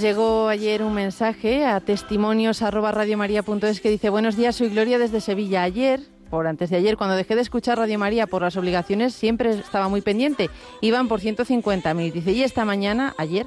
[0.00, 5.20] Llegó ayer un mensaje a testimonios arroba radiomaria.es que dice Buenos días, soy Gloria desde
[5.20, 5.64] Sevilla.
[5.64, 9.50] Ayer, por antes de ayer, cuando dejé de escuchar Radio María por las obligaciones, siempre
[9.50, 10.50] estaba muy pendiente.
[10.82, 12.12] Iban por 150.000.
[12.12, 13.46] Dice, y esta mañana, ayer,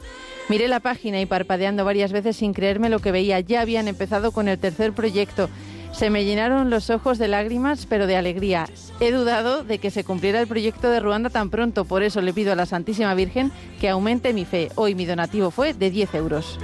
[0.49, 3.39] miré la página y parpadeando varias veces sin creerme lo que veía.
[3.39, 5.49] Ya habían empezado con el tercer proyecto.
[5.91, 8.67] Se me llenaron los ojos de lágrimas, pero de alegría.
[8.99, 12.33] He dudado de que se cumpliera el proyecto de Ruanda tan pronto, por eso le
[12.33, 14.69] pido a la Santísima Virgen que aumente mi fe.
[14.75, 16.59] Hoy mi donativo fue de 10 euros.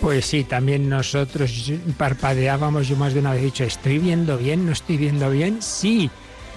[0.00, 4.66] Pues sí, también nosotros parpadeábamos, yo más de una vez he dicho, ¿estoy viendo bien?
[4.66, 5.62] ¿No estoy viendo bien?
[5.62, 6.10] Sí,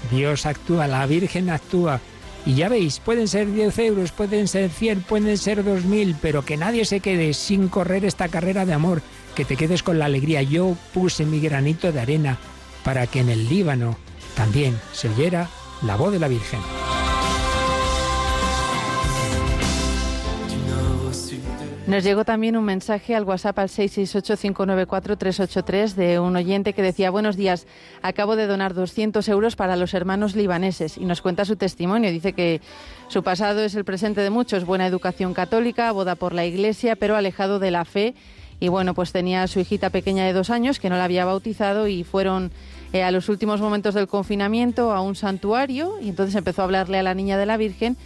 [0.09, 1.99] Dios actúa, la Virgen actúa.
[2.47, 6.57] Y ya veis, pueden ser 10 euros, pueden ser 100, pueden ser 2000, pero que
[6.57, 9.01] nadie se quede sin correr esta carrera de amor,
[9.35, 10.41] que te quedes con la alegría.
[10.41, 12.39] Yo puse mi granito de arena
[12.83, 13.97] para que en el Líbano
[14.35, 15.49] también se oyera
[15.83, 16.59] la voz de la Virgen.
[21.87, 27.35] Nos llegó también un mensaje al WhatsApp al 668-594-383 de un oyente que decía, buenos
[27.35, 27.67] días,
[28.01, 32.09] acabo de donar 200 euros para los hermanos libaneses y nos cuenta su testimonio.
[32.09, 32.59] Dice que
[33.07, 37.15] su pasado es el presente de muchos, buena educación católica, boda por la iglesia, pero
[37.15, 38.15] alejado de la fe.
[38.59, 41.25] Y bueno, pues tenía a su hijita pequeña de dos años que no la había
[41.25, 42.51] bautizado y fueron
[42.93, 46.97] eh, a los últimos momentos del confinamiento a un santuario y entonces empezó a hablarle
[46.97, 47.97] a la niña de la Virgen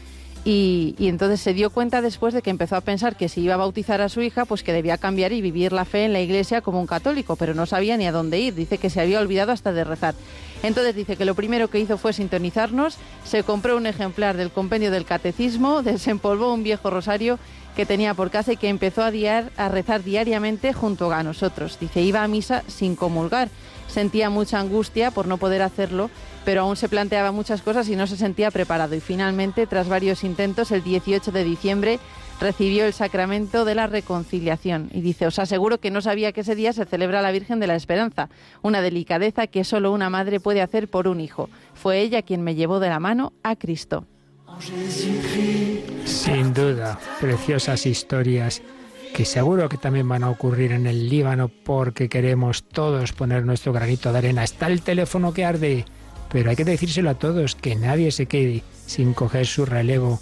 [0.46, 3.56] y, y, entonces se dio cuenta después de que empezó a pensar que si iba
[3.56, 6.22] a bautizar a su hija, pues que debía cambiar y vivir la fe en la
[6.22, 8.56] iglesia como un católico, pero no sabía ni a dónde ir.
[8.56, 10.16] Dice que se había olvidado hasta de rezar.
[10.64, 14.92] Entonces dice que lo primero que hizo fue sintonizarnos, se compró un ejemplar del compendio
[14.92, 17.38] del catecismo, desempolvó un viejo rosario
[17.80, 21.80] que tenía por casa y que empezó a, rezar diariamente junto a nosotros.
[21.80, 23.48] Dice, iba a misa sin comulgar.
[23.88, 26.10] Sentía mucha angustia por no poder hacerlo,
[26.44, 28.96] pero aún se planteaba muchas cosas y no se sentía preparado.
[28.96, 32.00] Y finalmente, tras varios intentos, el 18 de diciembre
[32.42, 34.90] recibió el sacramento de la reconciliación.
[34.94, 37.68] Y dice, os aseguro que no sabía que ese día se celebra la Virgen de
[37.68, 38.28] la Esperanza,
[38.62, 41.50] una delicadeza que solo una madre puede hacer por un hijo.
[41.76, 44.04] Fue ella quien me llevó de la mano a Cristo.
[46.06, 48.62] Sin duda, preciosas historias
[49.14, 53.74] que seguro que también van a ocurrir en el Líbano porque queremos todos poner nuestro
[53.74, 54.44] granito de arena.
[54.44, 55.86] Está el teléfono que arde,
[56.32, 60.20] pero hay que decírselo a todos, que nadie se quede sin coger su relevo,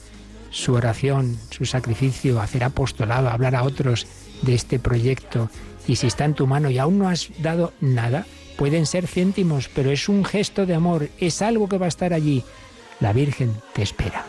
[0.51, 4.07] su oración, su sacrificio, hacer apostolado, hablar a otros
[4.43, 5.49] de este proyecto.
[5.87, 8.25] Y si está en tu mano y aún no has dado nada,
[8.57, 12.13] pueden ser céntimos, pero es un gesto de amor, es algo que va a estar
[12.13, 12.43] allí.
[12.99, 14.25] La Virgen te espera.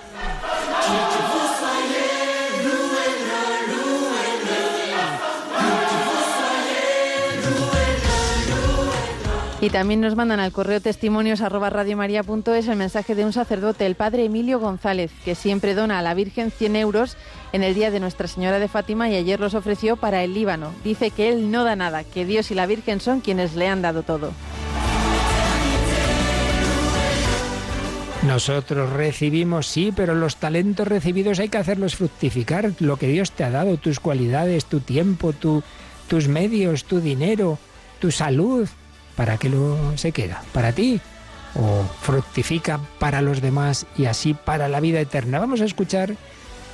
[9.60, 11.40] Y también nos mandan al correo testimonios
[12.68, 16.50] el mensaje de un sacerdote, el padre Emilio González, que siempre dona a la Virgen
[16.50, 17.16] 100 euros
[17.52, 20.72] en el día de Nuestra Señora de Fátima y ayer los ofreció para el Líbano.
[20.84, 23.82] Dice que él no da nada, que Dios y la Virgen son quienes le han
[23.82, 24.32] dado todo.
[28.28, 32.72] Nosotros recibimos, sí, pero los talentos recibidos hay que hacerlos fructificar.
[32.78, 35.62] Lo que Dios te ha dado, tus cualidades, tu tiempo, tu,
[36.08, 37.58] tus medios, tu dinero,
[37.98, 38.68] tu salud.
[39.16, 40.42] ¿Para qué lo se queda?
[40.52, 41.00] ¿Para ti?
[41.54, 45.38] ¿O fructifica para los demás y así para la vida eterna?
[45.38, 46.14] Vamos a escuchar.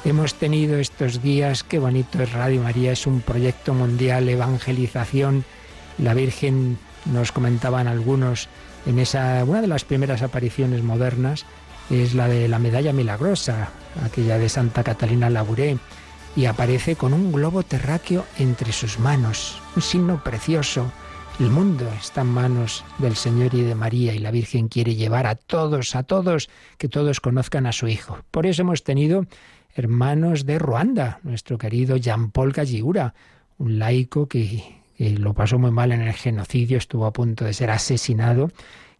[0.05, 5.45] Hemos tenido estos días, qué bonito es Radio María, es un proyecto mundial, evangelización.
[5.99, 8.49] La Virgen, nos comentaban algunos,
[8.87, 11.47] en esa una de las primeras apariciones modernas
[11.91, 13.71] es la de la medalla milagrosa,
[14.03, 15.79] aquella de Santa Catalina Labouré,
[16.37, 20.91] y aparece con un globo terráqueo entre sus manos, un signo precioso
[21.41, 25.27] El mundo está en manos del Señor y de María y la Virgen quiere llevar
[25.27, 28.21] a todos, a todos, que todos conozcan a su Hijo.
[28.31, 29.27] Por eso hemos tenido
[29.75, 33.15] hermanos de Ruanda, nuestro querido Jean-Paul Galliura,
[33.59, 37.53] un laico que, que, lo pasó muy mal en el genocidio, estuvo a punto de
[37.53, 38.51] ser asesinado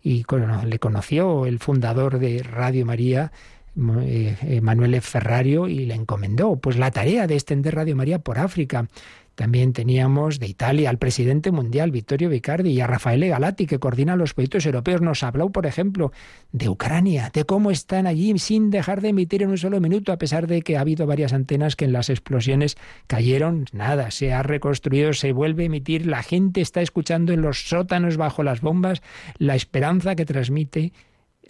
[0.03, 0.25] y
[0.67, 3.33] le conoció el fundador de Radio María,
[3.77, 8.87] eh, Manuel Ferrario, y le encomendó pues la tarea de extender Radio María por África.
[9.35, 14.17] También teníamos de Italia al presidente mundial, Vittorio Vicardi, y a Rafael Galati, que coordina
[14.17, 15.01] los proyectos europeos.
[15.01, 16.13] Nos habló, por ejemplo,
[16.53, 20.19] de Ucrania, de cómo están allí sin dejar de emitir en un solo minuto, a
[20.19, 22.77] pesar de que ha habido varias antenas que en las explosiones
[23.07, 23.67] cayeron.
[23.73, 26.07] Nada, se ha reconstruido, se vuelve a emitir.
[26.07, 29.03] La gente está escuchando en los sótanos bajo las bombas
[29.39, 30.93] la esperanza que transmite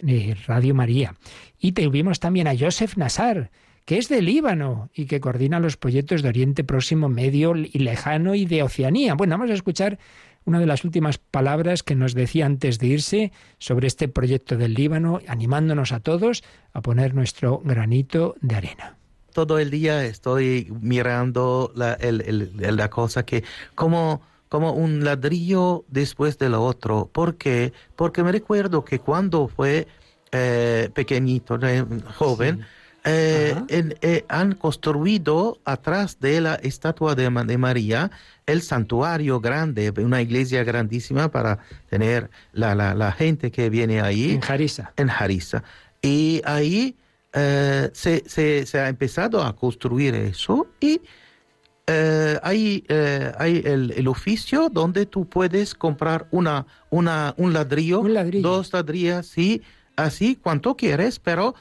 [0.05, 1.15] eh, Radio María.
[1.59, 3.51] Y tuvimos también a Joseph Nassar,
[3.85, 8.33] que es de Líbano y que coordina los proyectos de Oriente Próximo, Medio y Lejano
[8.33, 9.13] y de Oceanía.
[9.13, 9.99] Bueno, vamos a escuchar
[10.43, 14.73] una de las últimas palabras que nos decía antes de irse sobre este proyecto del
[14.73, 18.97] Líbano, animándonos a todos a poner nuestro granito de arena.
[19.33, 23.43] Todo el día estoy mirando la, el, el, la cosa que
[23.75, 27.09] como como un ladrillo después de lo otro.
[27.11, 27.73] ¿Por qué?
[27.95, 29.87] Porque me recuerdo que cuando fue
[30.31, 31.59] eh, pequeñito,
[32.15, 32.65] joven, sí
[33.05, 38.11] eh, en, eh, han construido atrás de la estatua de, de, María
[38.45, 44.31] el santuario grande, una iglesia grandísima para tener la, la, la gente que viene ahí.
[44.31, 44.91] En Jarisa.
[44.97, 45.63] En Jarisa.
[46.01, 46.95] Y ahí
[47.33, 51.01] eh, se, se, se, ha empezado a construir eso y
[51.85, 57.99] eh, hay, eh, hay el, el, oficio donde tú puedes comprar una, una, un, ladrillo,
[57.99, 59.61] un ladrillo, dos ladrillas, sí,
[59.95, 61.55] así cuanto quieres, pero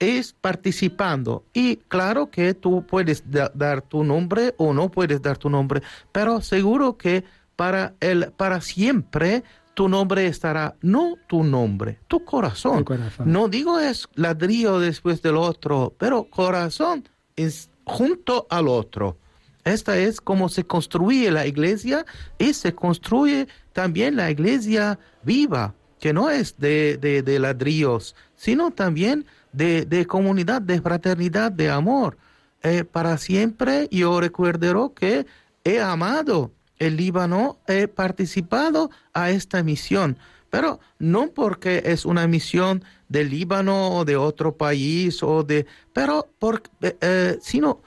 [0.00, 1.44] es participando.
[1.52, 5.82] Y claro que tú puedes da, dar tu nombre o no puedes dar tu nombre,
[6.10, 7.22] pero seguro que
[7.54, 9.44] para, el, para siempre
[9.74, 12.78] tu nombre estará, no tu nombre, tu corazón.
[12.78, 13.30] Tu corazón.
[13.30, 19.18] No digo es ladrillo después del otro, pero corazón es junto al otro.
[19.64, 22.06] Esta es como se construye la iglesia
[22.38, 28.70] y se construye también la iglesia viva, que no es de, de, de ladrillos, sino
[28.70, 32.16] también de, comunidad, de fraternidad, de amor.
[32.62, 35.26] Eh, para siempre yo recuerdo que
[35.64, 40.16] he amado el Líbano, he participado a esta misión,
[40.50, 46.28] pero no porque es una misión del Líbano o de otro país, o de, pero
[46.38, 47.82] por, eh, eh, sino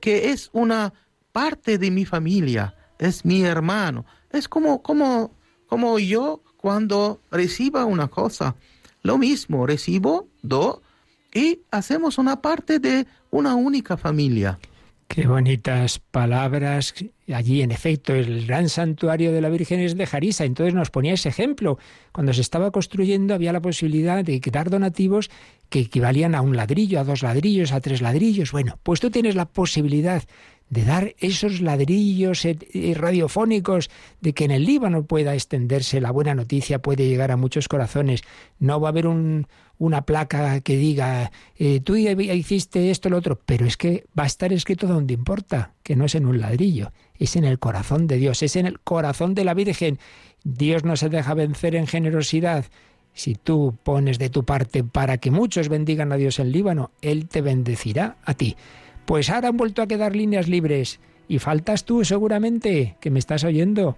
[0.00, 0.92] que es una
[1.30, 4.04] parte de mi familia, es mi hermano.
[4.30, 5.32] Es como, como,
[5.68, 8.56] como yo cuando reciba una cosa,
[9.06, 10.82] lo mismo, recibo, do,
[11.32, 14.58] y hacemos una parte de una única familia.
[15.08, 16.92] Qué bonitas palabras.
[17.32, 20.44] Allí, en efecto, el gran santuario de la Virgen es de Jarisa.
[20.44, 21.78] Entonces nos ponía ese ejemplo.
[22.10, 25.30] Cuando se estaba construyendo había la posibilidad de dar donativos
[25.68, 28.50] que equivalían a un ladrillo, a dos ladrillos, a tres ladrillos.
[28.50, 30.24] Bueno, pues tú tienes la posibilidad
[30.68, 32.46] de dar esos ladrillos
[32.94, 33.90] radiofónicos,
[34.20, 38.22] de que en el Líbano pueda extenderse la buena noticia, puede llegar a muchos corazones.
[38.58, 39.46] No va a haber un,
[39.78, 44.26] una placa que diga, eh, tú hiciste esto, lo otro, pero es que va a
[44.26, 48.16] estar escrito donde importa, que no es en un ladrillo, es en el corazón de
[48.16, 49.98] Dios, es en el corazón de la Virgen.
[50.42, 52.64] Dios no se deja vencer en generosidad.
[53.12, 57.28] Si tú pones de tu parte para que muchos bendigan a Dios en Líbano, Él
[57.28, 58.56] te bendecirá a ti.
[59.06, 63.44] Pues ahora han vuelto a quedar líneas libres y faltas tú seguramente, que me estás
[63.44, 63.96] oyendo.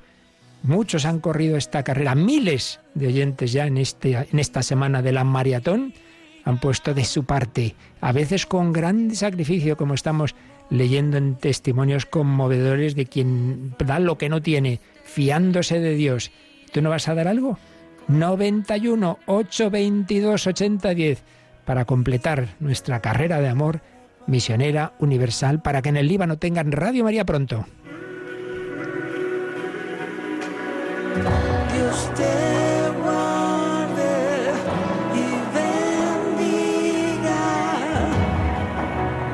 [0.63, 5.13] Muchos han corrido esta carrera, miles de oyentes ya en, este, en esta semana de
[5.13, 5.95] la maratón
[6.45, 10.35] han puesto de su parte, a veces con gran sacrificio, como estamos
[10.71, 16.31] leyendo en testimonios conmovedores de quien da lo que no tiene, fiándose de Dios.
[16.73, 17.59] ¿Tú no vas a dar algo?
[18.09, 21.23] 91 822 8010
[21.65, 23.83] para completar nuestra carrera de amor
[24.29, 27.67] misionera universal para que en el Líbano tengan Radio María pronto.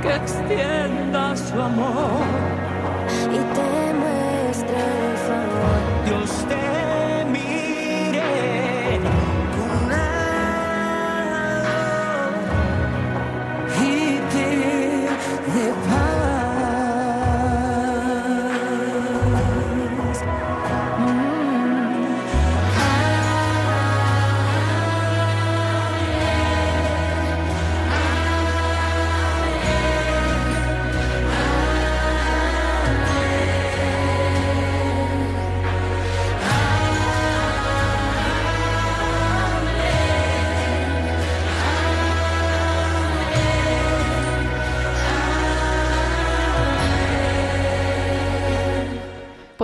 [0.07, 2.34] Extienda su amor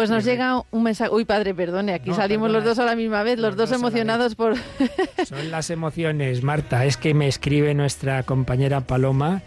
[0.00, 1.10] Pues nos llega un mensaje.
[1.12, 3.68] Uy, padre, perdone, aquí No, salimos perdona, los dos a la misma vez, los, los
[3.68, 4.54] dos emocionados por.
[5.26, 6.86] Son las emociones, Marta.
[6.86, 9.42] Es que me escribe nuestra compañera Paloma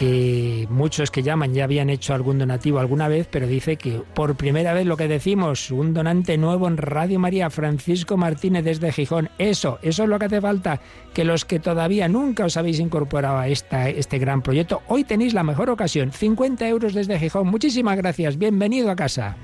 [0.00, 4.34] que muchos que llaman ya habían hecho algún donativo alguna vez, pero dice que por
[4.34, 9.28] primera vez lo que decimos, un donante nuevo en Radio María, Francisco Martínez desde Gijón.
[9.36, 10.80] Eso, eso es lo que hace falta,
[11.12, 15.34] que los que todavía nunca os habéis incorporado a esta, este gran proyecto, hoy tenéis
[15.34, 17.48] la mejor ocasión, 50 euros desde Gijón.
[17.48, 19.36] Muchísimas gracias, bienvenido a casa.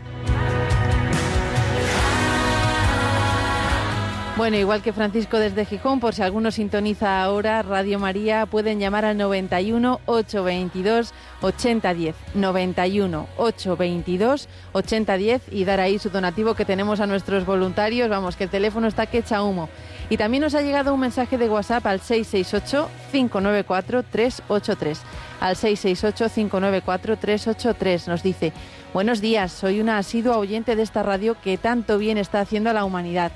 [4.36, 9.06] Bueno, igual que Francisco desde Gijón, por si alguno sintoniza ahora Radio María, pueden llamar
[9.06, 12.14] al 91 822 8010.
[12.34, 18.10] 91 822 8010 y dar ahí su donativo que tenemos a nuestros voluntarios.
[18.10, 19.70] Vamos, que el teléfono está que echa humo.
[20.10, 25.00] Y también nos ha llegado un mensaje de WhatsApp al 668 594 383.
[25.40, 28.52] Al 668 594 383 nos dice:
[28.92, 32.74] Buenos días, soy una asidua oyente de esta radio que tanto bien está haciendo a
[32.74, 33.32] la humanidad.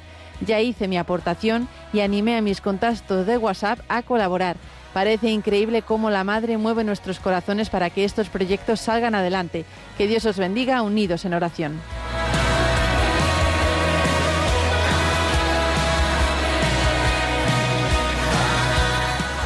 [0.47, 4.57] Ya hice mi aportación y animé a mis contactos de WhatsApp a colaborar.
[4.93, 9.65] Parece increíble cómo la Madre mueve nuestros corazones para que estos proyectos salgan adelante.
[9.97, 11.81] Que Dios os bendiga unidos en oración.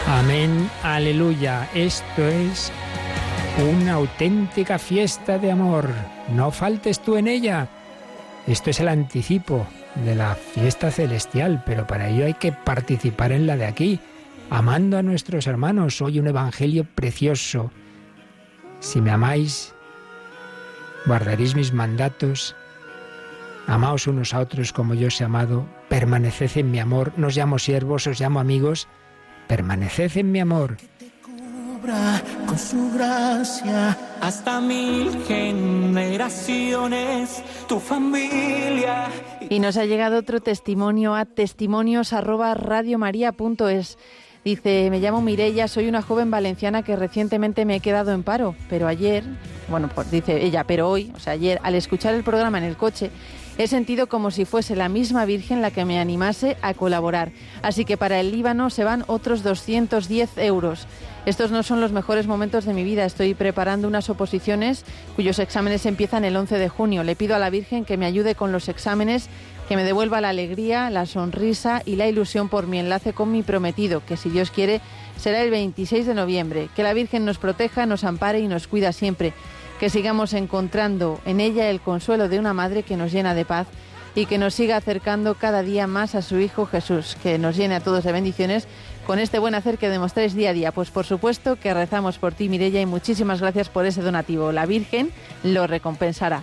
[0.07, 1.69] Amén, aleluya.
[1.75, 2.73] Esto es
[3.77, 5.91] una auténtica fiesta de amor.
[6.33, 7.69] No faltes tú en ella.
[8.47, 13.47] Esto es el anticipo de la fiesta celestial, pero para ello hay que participar en
[13.47, 14.01] la de aquí,
[14.51, 16.01] amando a nuestros hermanos.
[16.01, 17.71] Hoy un evangelio precioso.
[18.81, 19.75] Si me amáis,
[21.07, 22.55] guardaréis mis mandatos.
[23.67, 25.67] Amaos unos a otros como yo os he amado.
[25.89, 27.13] Permaneced en mi amor.
[27.17, 28.89] No os llamo siervos, os llamo amigos.
[29.49, 30.77] Permaneced en mi amor.
[31.85, 39.11] Cubra con su gracia hasta mil generaciones, tu familia.
[39.51, 43.99] Y nos ha llegado otro testimonio a testimonios@radiomaria.es.
[44.47, 48.57] Dice, me llamo Mirella, soy una joven valenciana que recientemente me he quedado en paro,
[48.71, 49.23] pero ayer,
[49.69, 52.79] bueno, pues dice ella, pero hoy, o sea, ayer, al escuchar el programa en el
[52.79, 53.11] coche,
[53.59, 57.33] he sentido como si fuese la misma Virgen la que me animase a colaborar.
[57.63, 60.87] Así que para el Líbano se van otros 210 euros.
[61.27, 63.07] Estos no son los mejores momentos de mi vida.
[63.07, 64.85] Estoy preparando unas oposiciones
[65.17, 67.03] cuyos exámenes empiezan el 11 de junio.
[67.03, 69.31] Le pido a la Virgen que me ayude con los exámenes,
[69.67, 73.43] que me devuelva la alegría, la sonrisa y la ilusión por mi enlace con mi
[73.43, 74.83] prometido, que si Dios quiere
[75.17, 76.69] será el 26 de noviembre.
[76.77, 79.33] Que la Virgen nos proteja, nos ampare y nos cuida siempre.
[79.81, 83.67] Que sigamos encontrando en ella el consuelo de una madre que nos llena de paz
[84.15, 87.75] y que nos siga acercando cada día más a su Hijo Jesús, que nos llene
[87.77, 88.69] a todos de bendiciones
[89.07, 90.73] con este buen hacer que demostráis día a día.
[90.73, 94.53] Pues por supuesto que rezamos por ti, Mirella, y muchísimas gracias por ese donativo.
[94.53, 95.11] La Virgen
[95.43, 96.43] lo recompensará.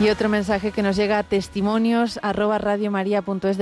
[0.00, 2.88] Y otro mensaje que nos llega a testimonios arroba de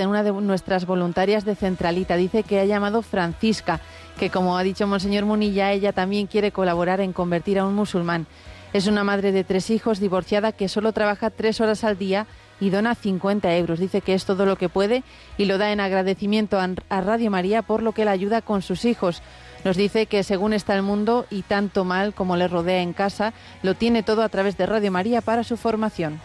[0.06, 2.14] una de nuestras voluntarias de Centralita.
[2.14, 3.80] Dice que ha llamado Francisca,
[4.20, 8.28] que como ha dicho Monseñor Munilla, ella también quiere colaborar en convertir a un musulmán.
[8.72, 12.28] Es una madre de tres hijos, divorciada, que solo trabaja tres horas al día
[12.60, 13.80] y dona 50 euros.
[13.80, 15.02] Dice que es todo lo que puede
[15.38, 18.84] y lo da en agradecimiento a Radio María por lo que la ayuda con sus
[18.84, 19.22] hijos.
[19.64, 23.32] Nos dice que según está el mundo y tanto mal como le rodea en casa,
[23.62, 26.20] lo tiene todo a través de Radio María para su formación.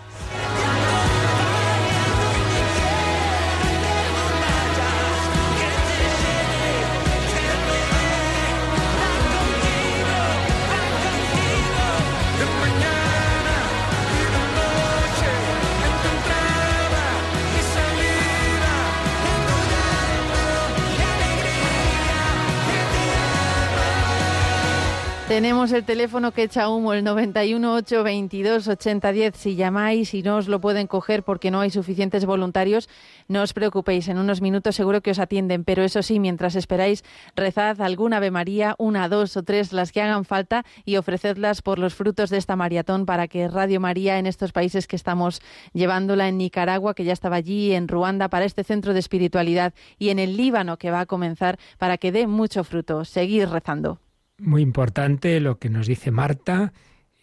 [25.34, 29.36] Tenemos el teléfono que echa humo, el 91 822 8010.
[29.36, 32.88] Si llamáis y no os lo pueden coger porque no hay suficientes voluntarios,
[33.27, 34.09] no os preocupéis.
[34.09, 35.63] En unos minutos seguro que os atienden.
[35.63, 37.03] Pero eso sí, mientras esperáis,
[37.36, 41.79] rezad alguna Ave María, una, dos o tres, las que hagan falta y ofrecedlas por
[41.79, 45.41] los frutos de esta maratón para que Radio María en estos países que estamos
[45.73, 50.09] llevándola en Nicaragua, que ya estaba allí, en Ruanda, para este centro de espiritualidad y
[50.09, 53.03] en el Líbano que va a comenzar para que dé mucho fruto.
[53.03, 53.97] Seguid rezando.
[54.43, 56.73] Muy importante lo que nos dice Marta.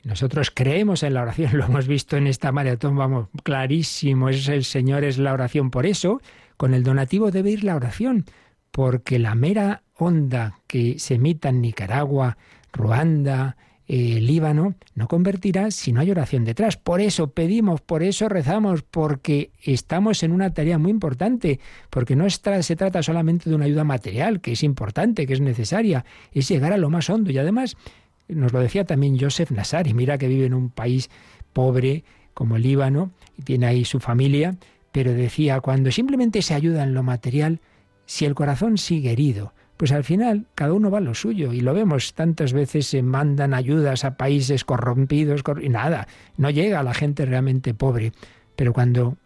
[0.05, 4.65] Nosotros creemos en la oración, lo hemos visto en esta maratón, vamos, clarísimo, es el
[4.65, 5.71] Señor, es la oración.
[5.71, 6.23] Por eso,
[6.57, 8.25] con el donativo debe ir la oración,
[8.71, 12.39] porque la mera onda que se emita en Nicaragua,
[12.73, 13.59] Ruanda,
[13.93, 16.77] eh, el Líbano no convertirá si no hay oración detrás.
[16.77, 21.59] Por eso pedimos, por eso rezamos, porque estamos en una tarea muy importante,
[21.91, 26.05] porque no se trata solamente de una ayuda material, que es importante, que es necesaria,
[26.31, 27.33] es llegar a lo más hondo.
[27.33, 27.77] Y además,
[28.29, 31.11] nos lo decía también Joseph Nassar, y mira que vive en un país
[31.53, 34.57] pobre como el Líbano, y tiene ahí su familia,
[34.93, 37.59] pero decía, cuando simplemente se ayuda en lo material,
[38.07, 41.63] si el corazón sigue herido, pues al final cada uno va a lo suyo y
[41.63, 46.07] lo vemos tantas veces se mandan ayudas a países corrompidos y nada,
[46.37, 48.13] no llega a la gente realmente pobre,
[48.57, 49.17] pero cuando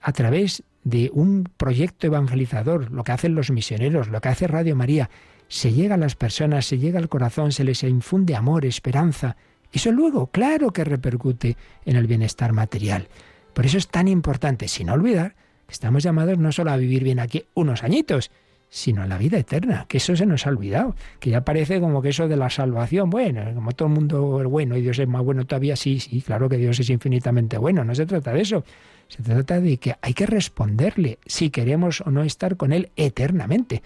[0.00, 4.74] a través de un proyecto evangelizador, lo que hacen los misioneros, lo que hace Radio
[4.74, 5.10] María,
[5.46, 9.36] se llega a las personas, se llega al corazón, se les infunde amor, esperanza,
[9.72, 13.06] eso luego, claro que repercute en el bienestar material.
[13.54, 15.36] Por eso es tan importante, sin olvidar,
[15.68, 18.32] que estamos llamados no solo a vivir bien aquí unos añitos,
[18.72, 22.00] sino a la vida eterna, que eso se nos ha olvidado, que ya parece como
[22.00, 25.08] que eso de la salvación, bueno, como todo el mundo es bueno y Dios es
[25.08, 28.42] más bueno todavía, sí, sí, claro que Dios es infinitamente bueno, no se trata de
[28.42, 28.64] eso,
[29.08, 33.82] se trata de que hay que responderle si queremos o no estar con Él eternamente.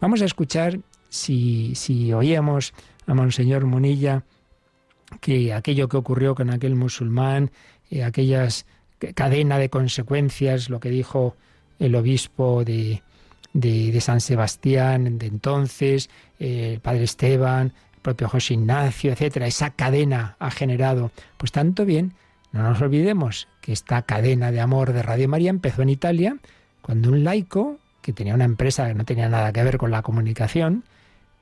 [0.00, 0.80] Vamos a escuchar,
[1.10, 2.72] si, si oíamos
[3.06, 4.24] a Monseñor Munilla,
[5.20, 7.50] que aquello que ocurrió con aquel musulmán,
[7.90, 8.64] eh, aquellas
[9.14, 11.36] cadena de consecuencias, lo que dijo
[11.78, 13.02] el obispo de,
[13.52, 19.70] de, San Sebastián de entonces, eh, el padre Esteban, el propio José Ignacio, etcétera, esa
[19.70, 22.14] cadena ha generado, pues tanto bien,
[22.52, 26.36] no nos olvidemos que esta cadena de amor de Radio María empezó en Italia,
[26.82, 30.02] cuando un laico, que tenía una empresa que no tenía nada que ver con la
[30.02, 30.84] comunicación,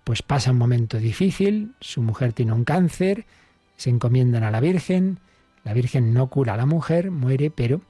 [0.05, 3.25] pues pasa un momento difícil, su mujer tiene un cáncer,
[3.77, 5.19] se encomiendan a la Virgen,
[5.65, 7.81] la Virgen no cura a la mujer, muere, pero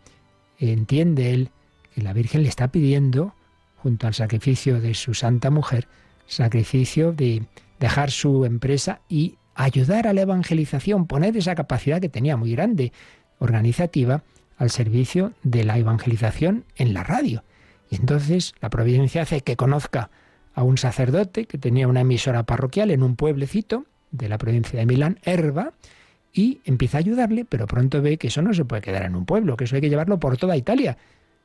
[0.58, 1.50] entiende él
[1.94, 3.34] que la Virgen le está pidiendo
[3.82, 5.88] junto al sacrificio de su santa mujer,
[6.26, 7.44] sacrificio de
[7.78, 12.92] dejar su empresa y ayudar a la evangelización, poner esa capacidad que tenía muy grande,
[13.38, 14.22] organizativa,
[14.56, 17.42] al servicio de la evangelización en la radio.
[17.90, 20.10] Y entonces la providencia hace que conozca
[20.54, 24.86] a un sacerdote que tenía una emisora parroquial en un pueblecito de la provincia de
[24.86, 25.72] Milán, Herba,
[26.32, 29.24] y empieza a ayudarle, pero pronto ve que eso no se puede quedar en un
[29.24, 30.96] pueblo, que eso hay que llevarlo por toda Italia.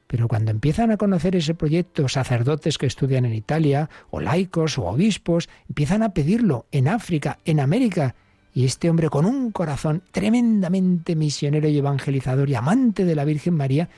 [0.08, 4.84] Pero cuando empiezan a conocer ese proyecto sacerdotes que estudian en Italia, o laicos, o
[4.84, 8.16] obispos, empiezan a pedirlo en África, en América.
[8.54, 13.56] Y este hombre con un corazón tremendamente misionero y evangelizador y amante de la Virgen
[13.56, 13.90] María,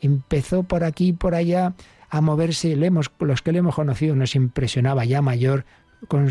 [0.00, 1.74] empezó por aquí y por allá
[2.10, 2.76] a moverse.
[2.76, 5.64] los que le hemos conocido nos impresionaba ya mayor,
[6.06, 6.28] con,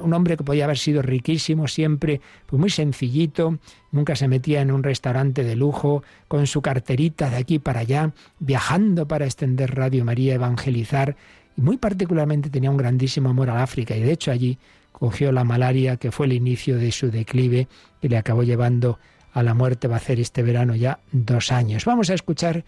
[0.00, 3.58] un hombre que podía haber sido riquísimo siempre, pues muy sencillito,
[3.92, 8.12] nunca se metía en un restaurante de lujo, con su carterita de aquí para allá,
[8.40, 11.16] viajando para extender Radio María, evangelizar,
[11.56, 14.58] y muy particularmente tenía un grandísimo amor al África, y de hecho allí
[14.92, 17.68] cogió la malaria, que fue el inicio de su declive,
[18.02, 18.98] y le acabó llevando
[19.32, 21.84] a la muerte, va a hacer este verano ya dos años.
[21.84, 22.64] Vamos a escuchar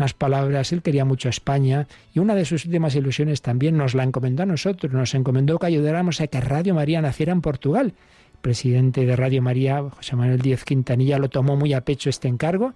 [0.00, 0.72] unas palabras.
[0.72, 4.42] Él quería mucho a España y una de sus últimas ilusiones también nos la encomendó
[4.44, 4.92] a nosotros.
[4.92, 7.92] Nos encomendó que ayudáramos a que Radio María naciera en Portugal.
[8.32, 12.28] El presidente de Radio María, José Manuel Díez Quintanilla, lo tomó muy a pecho este
[12.28, 12.72] encargo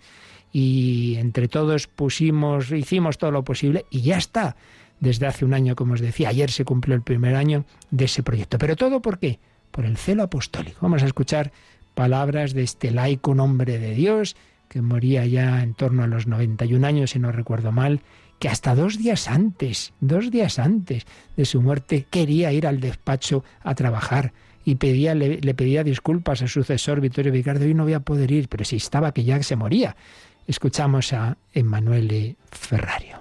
[0.52, 4.56] y entre todos pusimos, hicimos todo lo posible y ya está.
[5.00, 8.22] Desde hace un año, como os decía, ayer se cumplió el primer año de ese
[8.22, 8.58] proyecto.
[8.58, 9.38] Pero todo por qué?
[9.70, 10.78] Por el celo apostólico.
[10.82, 11.52] Vamos a escuchar
[11.94, 14.36] palabras de este laico, nombre de Dios,
[14.68, 18.00] que moría ya en torno a los 91 años, si no recuerdo mal,
[18.38, 21.06] que hasta dos días antes, dos días antes
[21.36, 24.32] de su muerte, quería ir al despacho a trabajar
[24.64, 28.30] y pedía, le, pedía disculpas a su sucesor Vittorio Vicardo, y no voy a poder
[28.32, 29.96] ir, pero si estaba que ya se moría.
[30.46, 33.18] Escuchamos a Emanuele Ferrario.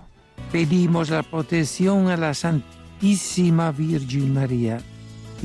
[0.52, 4.80] Pedimos la protección a la Santísima Virgen María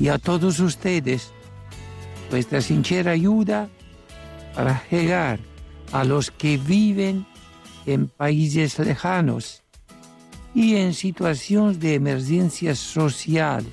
[0.00, 1.32] y a todos ustedes,
[2.30, 3.68] vuestra sincera ayuda
[4.54, 5.40] para llegar
[5.92, 7.26] a los que viven
[7.86, 9.62] en países lejanos
[10.54, 13.64] y en situaciones de emergencia social,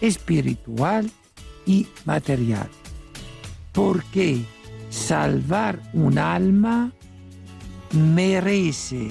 [0.00, 1.10] espiritual
[1.66, 2.68] y material.
[3.72, 4.42] Porque
[4.90, 6.92] salvar un alma
[7.92, 9.10] merece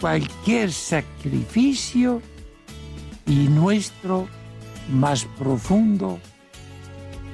[0.00, 2.22] cualquier sacrificio
[3.26, 4.28] y nuestro
[4.90, 6.18] más profundo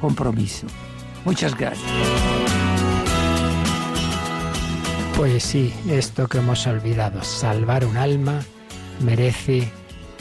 [0.01, 0.67] compromiso.
[1.25, 2.46] Muchas gracias.
[5.17, 8.43] Pues sí, esto que hemos olvidado, salvar un alma
[9.03, 9.67] merece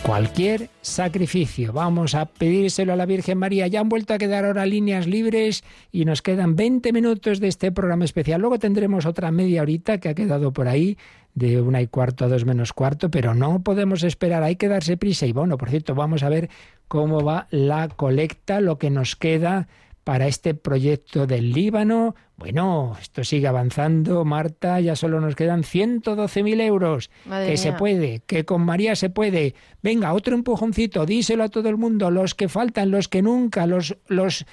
[0.04, 1.74] cualquier sacrificio.
[1.74, 3.68] Vamos a pedírselo a la Virgen María.
[3.68, 7.74] Ya han vuelto a quedar ahora líneas libres y nos quedan 20 minutos de este
[7.74, 8.40] programa especial.
[8.40, 10.98] Luego tendremos otra media horita que ha quedado por ahí,
[11.34, 14.96] de una y cuarto a dos menos cuarto, pero no podemos esperar, hay que darse
[14.96, 15.26] prisa.
[15.26, 16.50] Y bueno, por cierto, vamos a ver
[16.88, 19.68] cómo va la colecta, lo que nos queda
[20.06, 22.16] para este proyecto del Líbano.
[22.38, 27.10] Bueno, esto sigue avanzando, Marta, ya solo nos quedan 112.000 euros.
[27.26, 29.56] Madre que se puede, que con María se puede.
[29.82, 33.98] Venga, otro empujoncito, díselo a todo el mundo, los que faltan, los que nunca, los,
[34.08, 34.46] los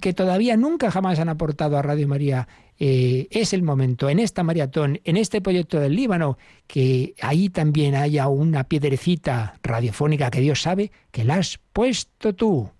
[0.00, 2.48] que todavía nunca jamás han aportado a Radio María.
[2.78, 7.94] Eh, es el momento, en esta maratón, en este proyecto del Líbano, que ahí también
[7.94, 12.70] haya una piedrecita radiofónica que Dios sabe que la has puesto tú.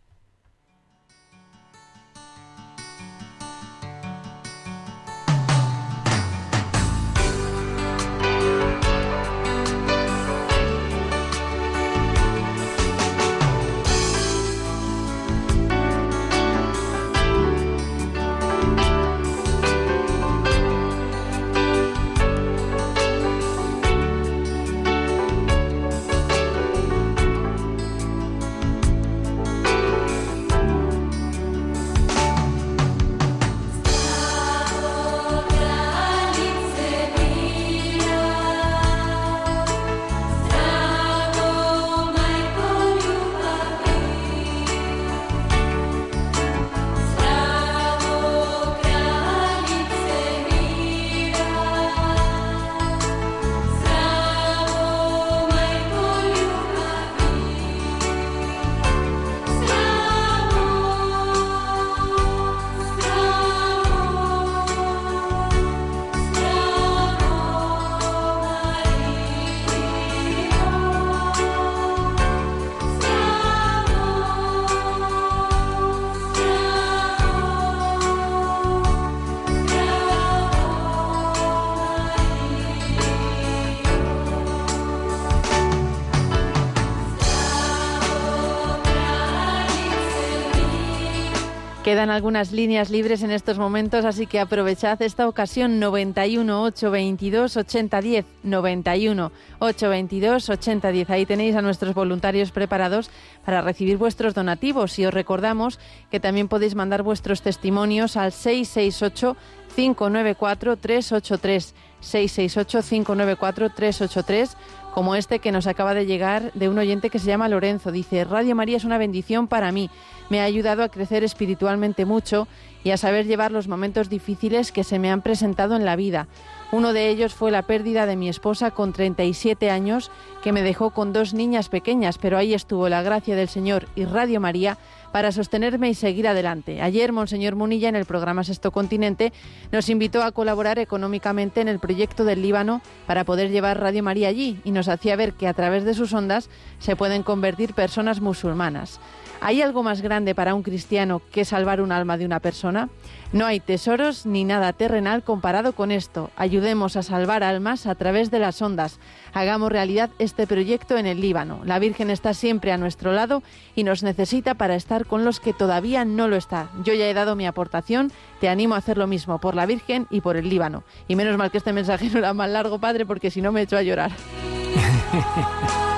[91.95, 98.27] Quedan algunas líneas libres en estos momentos, así que aprovechad esta ocasión 91 822 8010
[98.43, 99.31] 91
[99.61, 101.11] 822 8010.
[101.11, 103.13] Ahí tenéis a nuestros voluntarios preparados
[103.45, 104.99] para recibir vuestros donativos.
[104.99, 105.79] Y os recordamos
[106.11, 109.37] que también podéis mandar vuestros testimonios al 668
[109.77, 114.57] 594 383 668 594 383
[114.95, 117.91] como este que nos acaba de llegar de un oyente que se llama Lorenzo.
[117.91, 119.91] Dice, Radio María es una bendición para mí.
[120.31, 122.47] Me ha ayudado a crecer espiritualmente mucho
[122.85, 126.29] y a saber llevar los momentos difíciles que se me han presentado en la vida.
[126.71, 130.13] Uno de ellos fue la pérdida de mi esposa con 37 años,
[130.45, 134.05] que me dejó con dos niñas pequeñas, pero ahí estuvo la gracia del Señor y
[134.05, 134.79] Radio María
[135.15, 136.83] para sostenerme y seguir adelante.
[136.83, 139.33] Ayer, Monseñor Munilla, en el programa Sexto Continente,
[139.71, 144.27] nos invitó a colaborar económicamente en el proyecto del Líbano para poder llevar Radio María
[144.27, 146.51] allí y nos hacía ver que a través de sus ondas
[146.81, 148.99] se pueden convertir personas musulmanas.
[149.41, 152.89] ¿Hay algo más grande para un cristiano que salvar un alma de una persona?
[153.33, 156.31] No hay tesoros ni nada terrenal comparado con esto.
[156.37, 159.01] Ayudemos a salvar almas a través de las ondas.
[159.33, 161.61] Hagamos realidad este proyecto en el Líbano.
[161.65, 163.43] La Virgen está siempre a nuestro lado
[163.75, 166.71] y nos necesita para estar con los que todavía no lo está.
[166.85, 170.07] Yo ya he dado mi aportación, te animo a hacer lo mismo por la Virgen
[170.11, 170.85] y por el Líbano.
[171.09, 173.63] Y menos mal que este mensaje no era más largo, Padre, porque si no me
[173.63, 174.13] echo a llorar.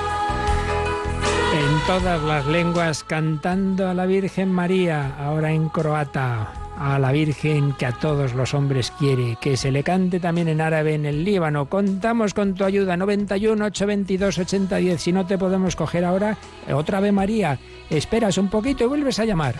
[1.85, 7.85] Todas las lenguas cantando a la Virgen María, ahora en croata, a la Virgen que
[7.85, 11.67] a todos los hombres quiere, que se le cante también en árabe en el Líbano.
[11.67, 15.01] Contamos con tu ayuda, 91 822 8010.
[15.01, 16.37] Si no te podemos coger ahora,
[16.73, 17.57] otra vez María.
[17.89, 19.55] Esperas un poquito y vuelves a llamar.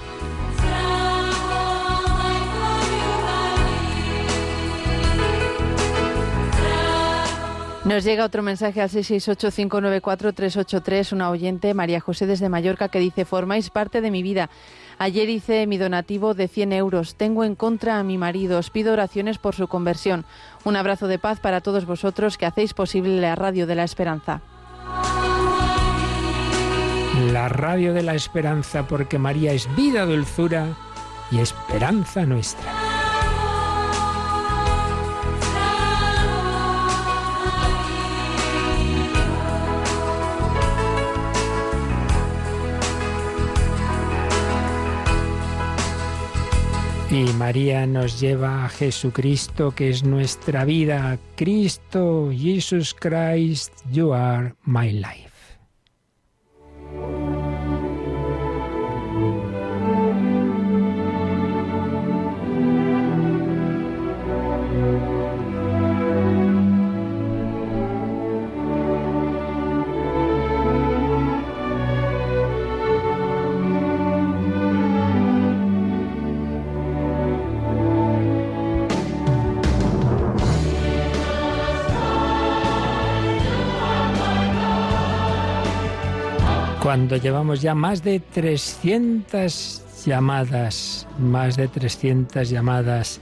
[7.88, 13.70] Nos llega otro mensaje al 668-594-383, una oyente, María José desde Mallorca, que dice, formáis
[13.70, 14.50] parte de mi vida.
[14.98, 17.16] Ayer hice mi donativo de 100 euros.
[17.16, 18.60] Tengo en contra a mi marido.
[18.60, 20.26] Os pido oraciones por su conversión.
[20.66, 24.42] Un abrazo de paz para todos vosotros que hacéis posible la radio de la esperanza.
[27.32, 30.76] La radio de la esperanza, porque María es vida, dulzura
[31.32, 32.87] y esperanza nuestra.
[47.10, 51.18] Y María nos lleva a Jesucristo, que es nuestra vida.
[51.38, 55.27] Cristo, Jesus Christ, you are my life.
[86.98, 93.22] Cuando llevamos ya más de 300 llamadas, más de 300 llamadas.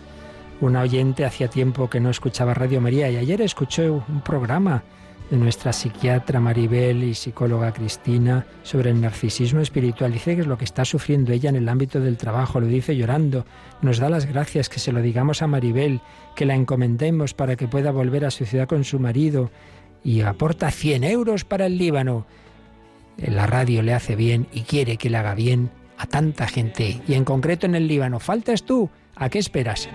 [0.61, 4.81] Una oyente hacía tiempo que no escuchaba Radio María y ayer escuchó un programa
[5.29, 10.13] de nuestra psiquiatra Maribel y psicóloga Cristina sobre el narcisismo espiritual.
[10.13, 12.95] Dice que es lo que está sufriendo ella en el ámbito del trabajo, lo dice
[12.95, 13.45] llorando.
[13.81, 15.99] Nos da las gracias que se lo digamos a Maribel,
[16.33, 19.51] que la encomendemos para que pueda volver a su ciudad con su marido
[20.01, 22.25] y aporta 100 euros para el Líbano.
[23.17, 27.13] La radio le hace bien y quiere que le haga bien a tanta gente y
[27.13, 28.19] en concreto en el Líbano.
[28.19, 28.89] ¿Faltas tú?
[29.15, 29.89] ¿A qué esperas?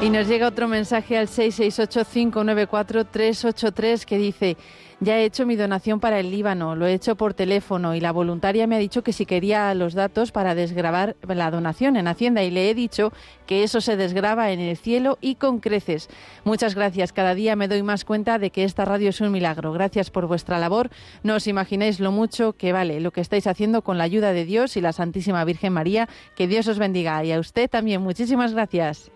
[0.00, 4.56] Y nos llega otro mensaje al 668-594-383 que dice,
[5.00, 8.12] ya he hecho mi donación para el Líbano, lo he hecho por teléfono y la
[8.12, 12.44] voluntaria me ha dicho que si quería los datos para desgrabar la donación en Hacienda
[12.44, 13.12] y le he dicho
[13.46, 16.08] que eso se desgraba en el cielo y con creces.
[16.44, 19.72] Muchas gracias, cada día me doy más cuenta de que esta radio es un milagro.
[19.72, 20.90] Gracias por vuestra labor,
[21.24, 24.44] no os imagináis lo mucho que vale lo que estáis haciendo con la ayuda de
[24.44, 26.08] Dios y la Santísima Virgen María.
[26.36, 28.00] Que Dios os bendiga y a usted también.
[28.00, 29.10] Muchísimas gracias.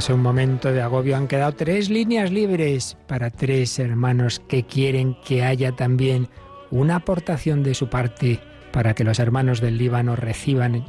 [0.00, 5.14] Tras un momento de agobio han quedado tres líneas libres para tres hermanos que quieren
[5.26, 6.30] que haya también
[6.70, 8.40] una aportación de su parte
[8.72, 10.86] para que los hermanos del Líbano reciban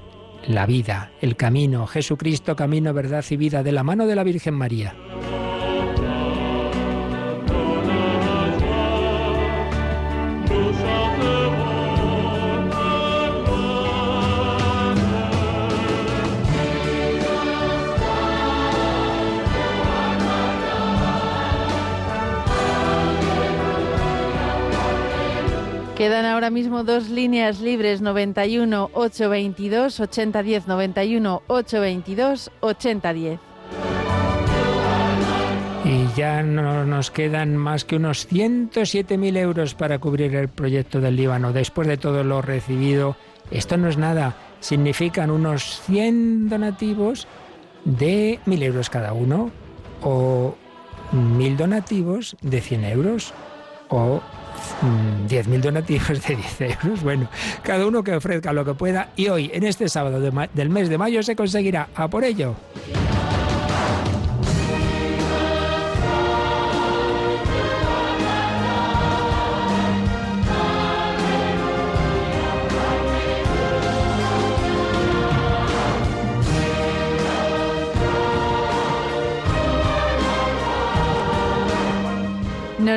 [0.47, 4.53] la vida, el camino, Jesucristo, camino, verdad y vida de la mano de la Virgen
[4.53, 4.95] María.
[26.01, 33.39] Quedan ahora mismo dos líneas libres 91 822 8010 91 822 8010.
[35.85, 41.17] Y ya no nos quedan más que unos 107.000 euros para cubrir el proyecto del
[41.17, 41.53] Líbano.
[41.53, 43.15] Después de todo lo recibido,
[43.51, 44.35] esto no es nada.
[44.59, 47.27] Significan unos 100 donativos
[47.85, 49.51] de 1.000 euros cada uno,
[50.01, 50.55] o
[51.13, 53.35] 1.000 donativos de 100 euros,
[53.89, 54.23] o
[55.27, 57.03] 10.000 donativos de 10 euros.
[57.03, 57.29] Bueno,
[57.63, 60.97] cada uno que ofrezca lo que pueda y hoy, en este sábado del mes de
[60.97, 61.89] mayo, se conseguirá.
[61.95, 62.55] A por ello.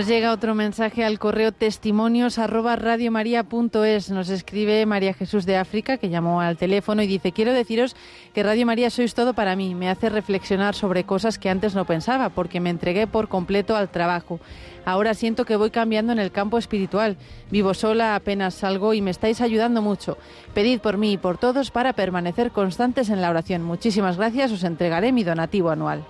[0.07, 4.11] Llega otro mensaje al correo testimonios arroba radiomaria.es.
[4.11, 7.97] Nos escribe María Jesús de África, que llamó al teléfono y dice, quiero deciros
[8.35, 9.75] que Radio María sois todo para mí.
[9.75, 13.89] Me hace reflexionar sobre cosas que antes no pensaba, porque me entregué por completo al
[13.89, 14.41] trabajo.
[14.85, 17.17] Ahora siento que voy cambiando en el campo espiritual.
[17.51, 20.19] Vivo sola, apenas salgo y me estáis ayudando mucho.
[20.53, 23.63] Pedid por mí y por todos para permanecer constantes en la oración.
[23.63, 26.05] Muchísimas gracias, os entregaré mi donativo anual.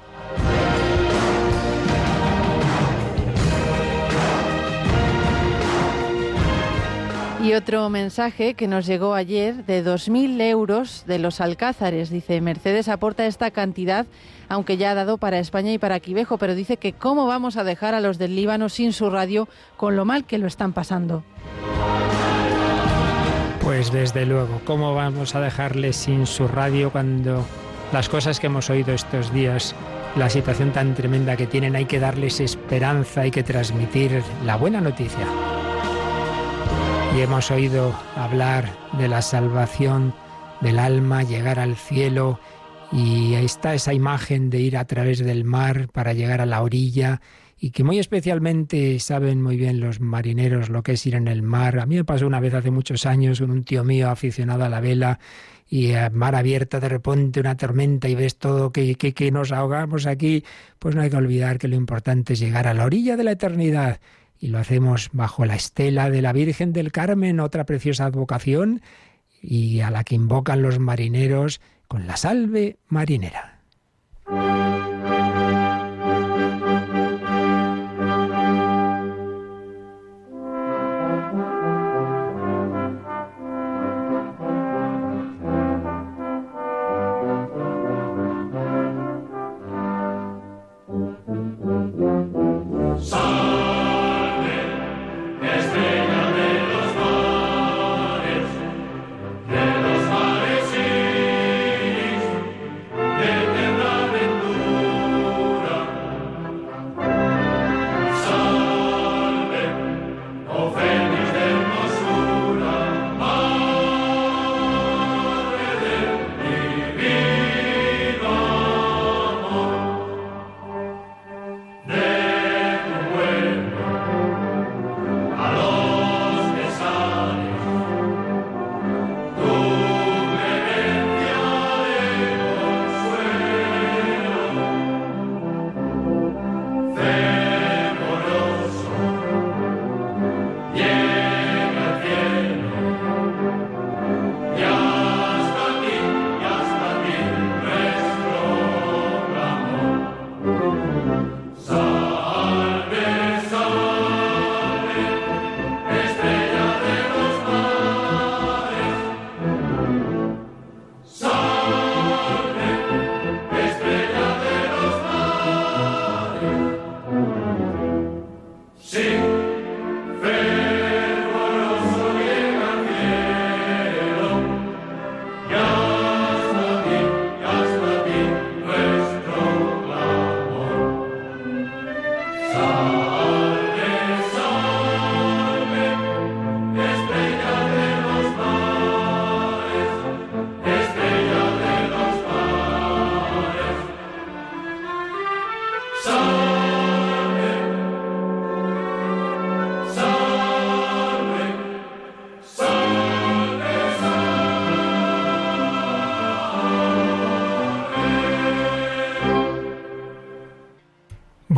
[7.45, 12.09] Y otro mensaje que nos llegó ayer de 2.000 euros de los Alcázares.
[12.09, 14.07] Dice, Mercedes aporta esta cantidad,
[14.49, 17.65] aunque ya ha dado para España y para Quivejo, pero dice que cómo vamos a
[17.65, 21.23] dejar a los del Líbano sin su radio con lo mal que lo están pasando.
[23.61, 27.45] Pues desde luego, ¿cómo vamos a dejarles sin su radio cuando
[27.93, 29.75] las cosas que hemos oído estos días,
[30.17, 34.81] la situación tan tremenda que tienen, hay que darles esperanza, hay que transmitir la buena
[34.81, 35.27] noticia?
[37.15, 40.12] Y hemos oído hablar de la salvación
[40.61, 42.41] del alma, llegar al cielo,
[42.91, 46.61] y ahí está esa imagen de ir a través del mar para llegar a la
[46.61, 47.21] orilla,
[47.57, 51.43] y que muy especialmente saben muy bien los marineros lo que es ir en el
[51.43, 51.79] mar.
[51.79, 54.69] A mí me pasó una vez hace muchos años con un tío mío aficionado a
[54.69, 55.21] la vela
[55.71, 59.53] y a mar abierta de repente una tormenta y ves todo que, que, que nos
[59.53, 60.45] ahogamos aquí,
[60.81, 63.31] pues no hay que olvidar que lo importante es llegar a la orilla de la
[63.31, 64.01] eternidad
[64.45, 68.83] y lo hacemos bajo la estela de la Virgen del Carmen, otra preciosa advocación
[69.41, 73.61] y a la que invocan los marineros con la salve marinera.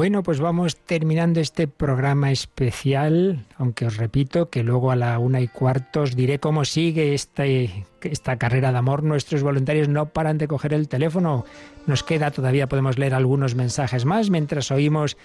[0.07, 5.41] Bueno, pues vamos terminando este programa especial, aunque os repito que luego a la una
[5.41, 9.03] y cuarto os diré cómo sigue este, esta carrera de amor.
[9.03, 11.45] Nuestros voluntarios no paran de coger el teléfono.
[11.89, 15.17] Nos queda todavía, podemos leer algunos mensajes más mientras oímos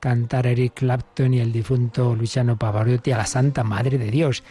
[0.00, 4.42] cantar Eric Clapton y el difunto Luciano Pavarotti a la Santa Madre de Dios.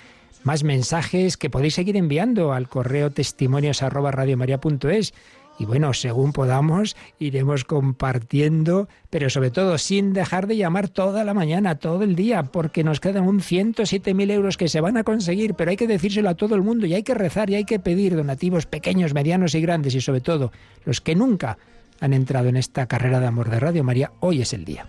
[0.44, 5.16] Más mensajes que podéis seguir enviando al correo testimonios arroba radiomaria.es
[5.60, 11.34] y bueno, según podamos, iremos compartiendo, pero sobre todo sin dejar de llamar toda la
[11.34, 15.55] mañana, todo el día, porque nos quedan un 107.000 euros que se van a conseguir,
[15.55, 17.80] pero hay que decírselo a todo el mundo y hay que rezar y hay que
[17.80, 20.53] pedir donativos pequeños, medianos y grandes y sobre todo
[20.86, 21.57] los que nunca
[21.99, 24.88] han entrado en esta carrera de amor de Radio María, hoy es el día.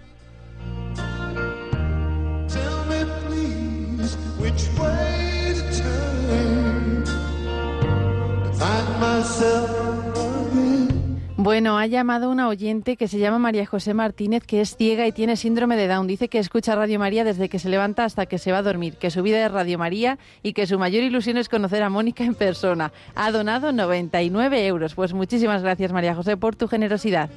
[11.43, 15.13] Bueno, ha llamado una oyente que se llama María José Martínez, que es ciega y
[15.13, 16.07] tiene síndrome de Down.
[16.07, 18.97] Dice que escucha Radio María desde que se levanta hasta que se va a dormir,
[18.97, 22.25] que su vida es Radio María y que su mayor ilusión es conocer a Mónica
[22.25, 22.93] en persona.
[23.15, 24.95] Ha donado 99 euros.
[24.95, 27.31] Pues muchísimas gracias, María José, por tu generosidad.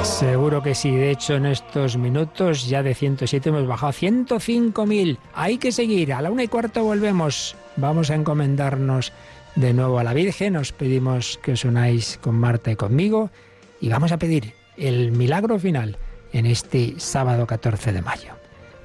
[0.03, 0.91] Seguro que sí.
[0.91, 5.17] De hecho, en estos minutos ya de 107 hemos bajado a 105.000.
[5.33, 6.13] Hay que seguir.
[6.13, 7.57] A la una y cuarto volvemos.
[7.75, 9.11] Vamos a encomendarnos
[9.57, 10.55] de nuevo a la Virgen.
[10.55, 13.29] Os pedimos que os unáis con Marta y conmigo.
[13.81, 15.97] Y vamos a pedir el milagro final
[16.33, 18.33] en este sábado 14 de mayo.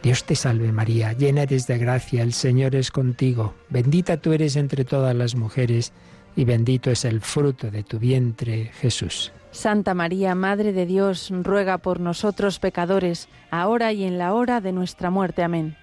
[0.03, 3.55] Dios te salve María, llena eres de gracia, el Señor es contigo.
[3.71, 5.93] Bendita tú eres entre todas las mujeres
[6.37, 9.33] y bendito es el fruto de tu vientre, Jesús.
[9.51, 14.73] Santa María, Madre de Dios, ruega por nosotros pecadores, ahora y en la hora de
[14.73, 15.43] nuestra muerte.
[15.43, 15.77] Amén.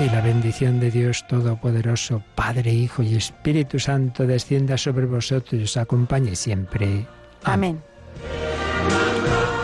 [0.00, 5.64] Y la bendición de Dios Todopoderoso, Padre, Hijo y Espíritu Santo, descienda sobre vosotros y
[5.64, 7.06] os acompañe siempre.
[7.44, 7.82] Amén.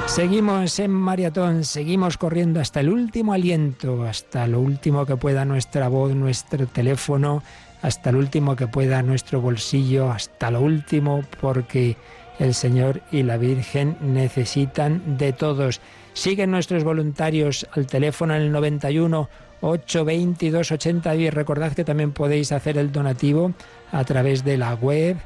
[0.05, 5.89] Seguimos en maratón, seguimos corriendo hasta el último aliento, hasta lo último que pueda nuestra
[5.89, 7.43] voz, nuestro teléfono,
[7.81, 11.97] hasta el último que pueda nuestro bolsillo, hasta lo último, porque
[12.39, 15.81] el Señor y la Virgen necesitan de todos.
[16.13, 19.31] Siguen nuestros voluntarios al teléfono en el 91
[19.61, 21.35] 822 8010.
[21.35, 23.53] Recordad que también podéis hacer el donativo
[23.93, 25.17] a través de la web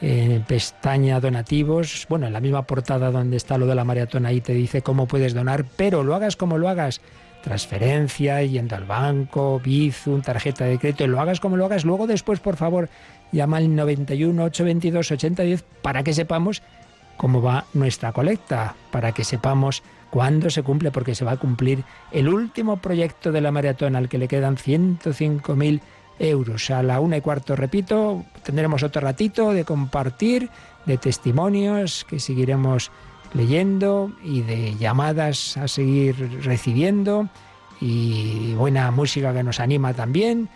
[0.00, 4.40] en pestaña donativos, bueno, en la misma portada donde está lo de la maratona, ahí
[4.40, 7.00] te dice cómo puedes donar, pero lo hagas como lo hagas,
[7.42, 12.06] transferencia, yendo al banco, Bizum, tarjeta de crédito, y lo hagas como lo hagas, luego
[12.06, 12.88] después, por favor,
[13.32, 16.62] llama al 91 822 8010 para que sepamos
[17.16, 21.84] cómo va nuestra colecta, para que sepamos cuándo se cumple, porque se va a cumplir
[22.12, 25.80] el último proyecto de la maratona, al que le quedan 105.000
[26.18, 26.70] euros.
[26.70, 30.50] A la una y cuarto, repito, tendremos otro ratito de compartir,
[30.86, 32.90] de testimonios que seguiremos
[33.34, 37.28] leyendo y de llamadas a seguir recibiendo
[37.80, 40.48] y buena música que nos anima también.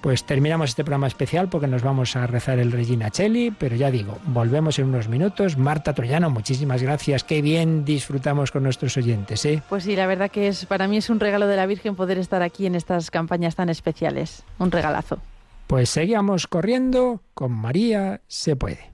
[0.00, 3.90] Pues terminamos este programa especial porque nos vamos a rezar el Regina Cheli, pero ya
[3.90, 5.56] digo, volvemos en unos minutos.
[5.58, 7.24] Marta Troyano, muchísimas gracias.
[7.24, 9.62] Qué bien disfrutamos con nuestros oyentes, ¿eh?
[9.68, 12.18] Pues sí, la verdad que es para mí es un regalo de la Virgen poder
[12.18, 14.44] estar aquí en estas campañas tan especiales.
[14.58, 15.18] Un regalazo.
[15.66, 18.92] Pues seguimos corriendo con María se puede.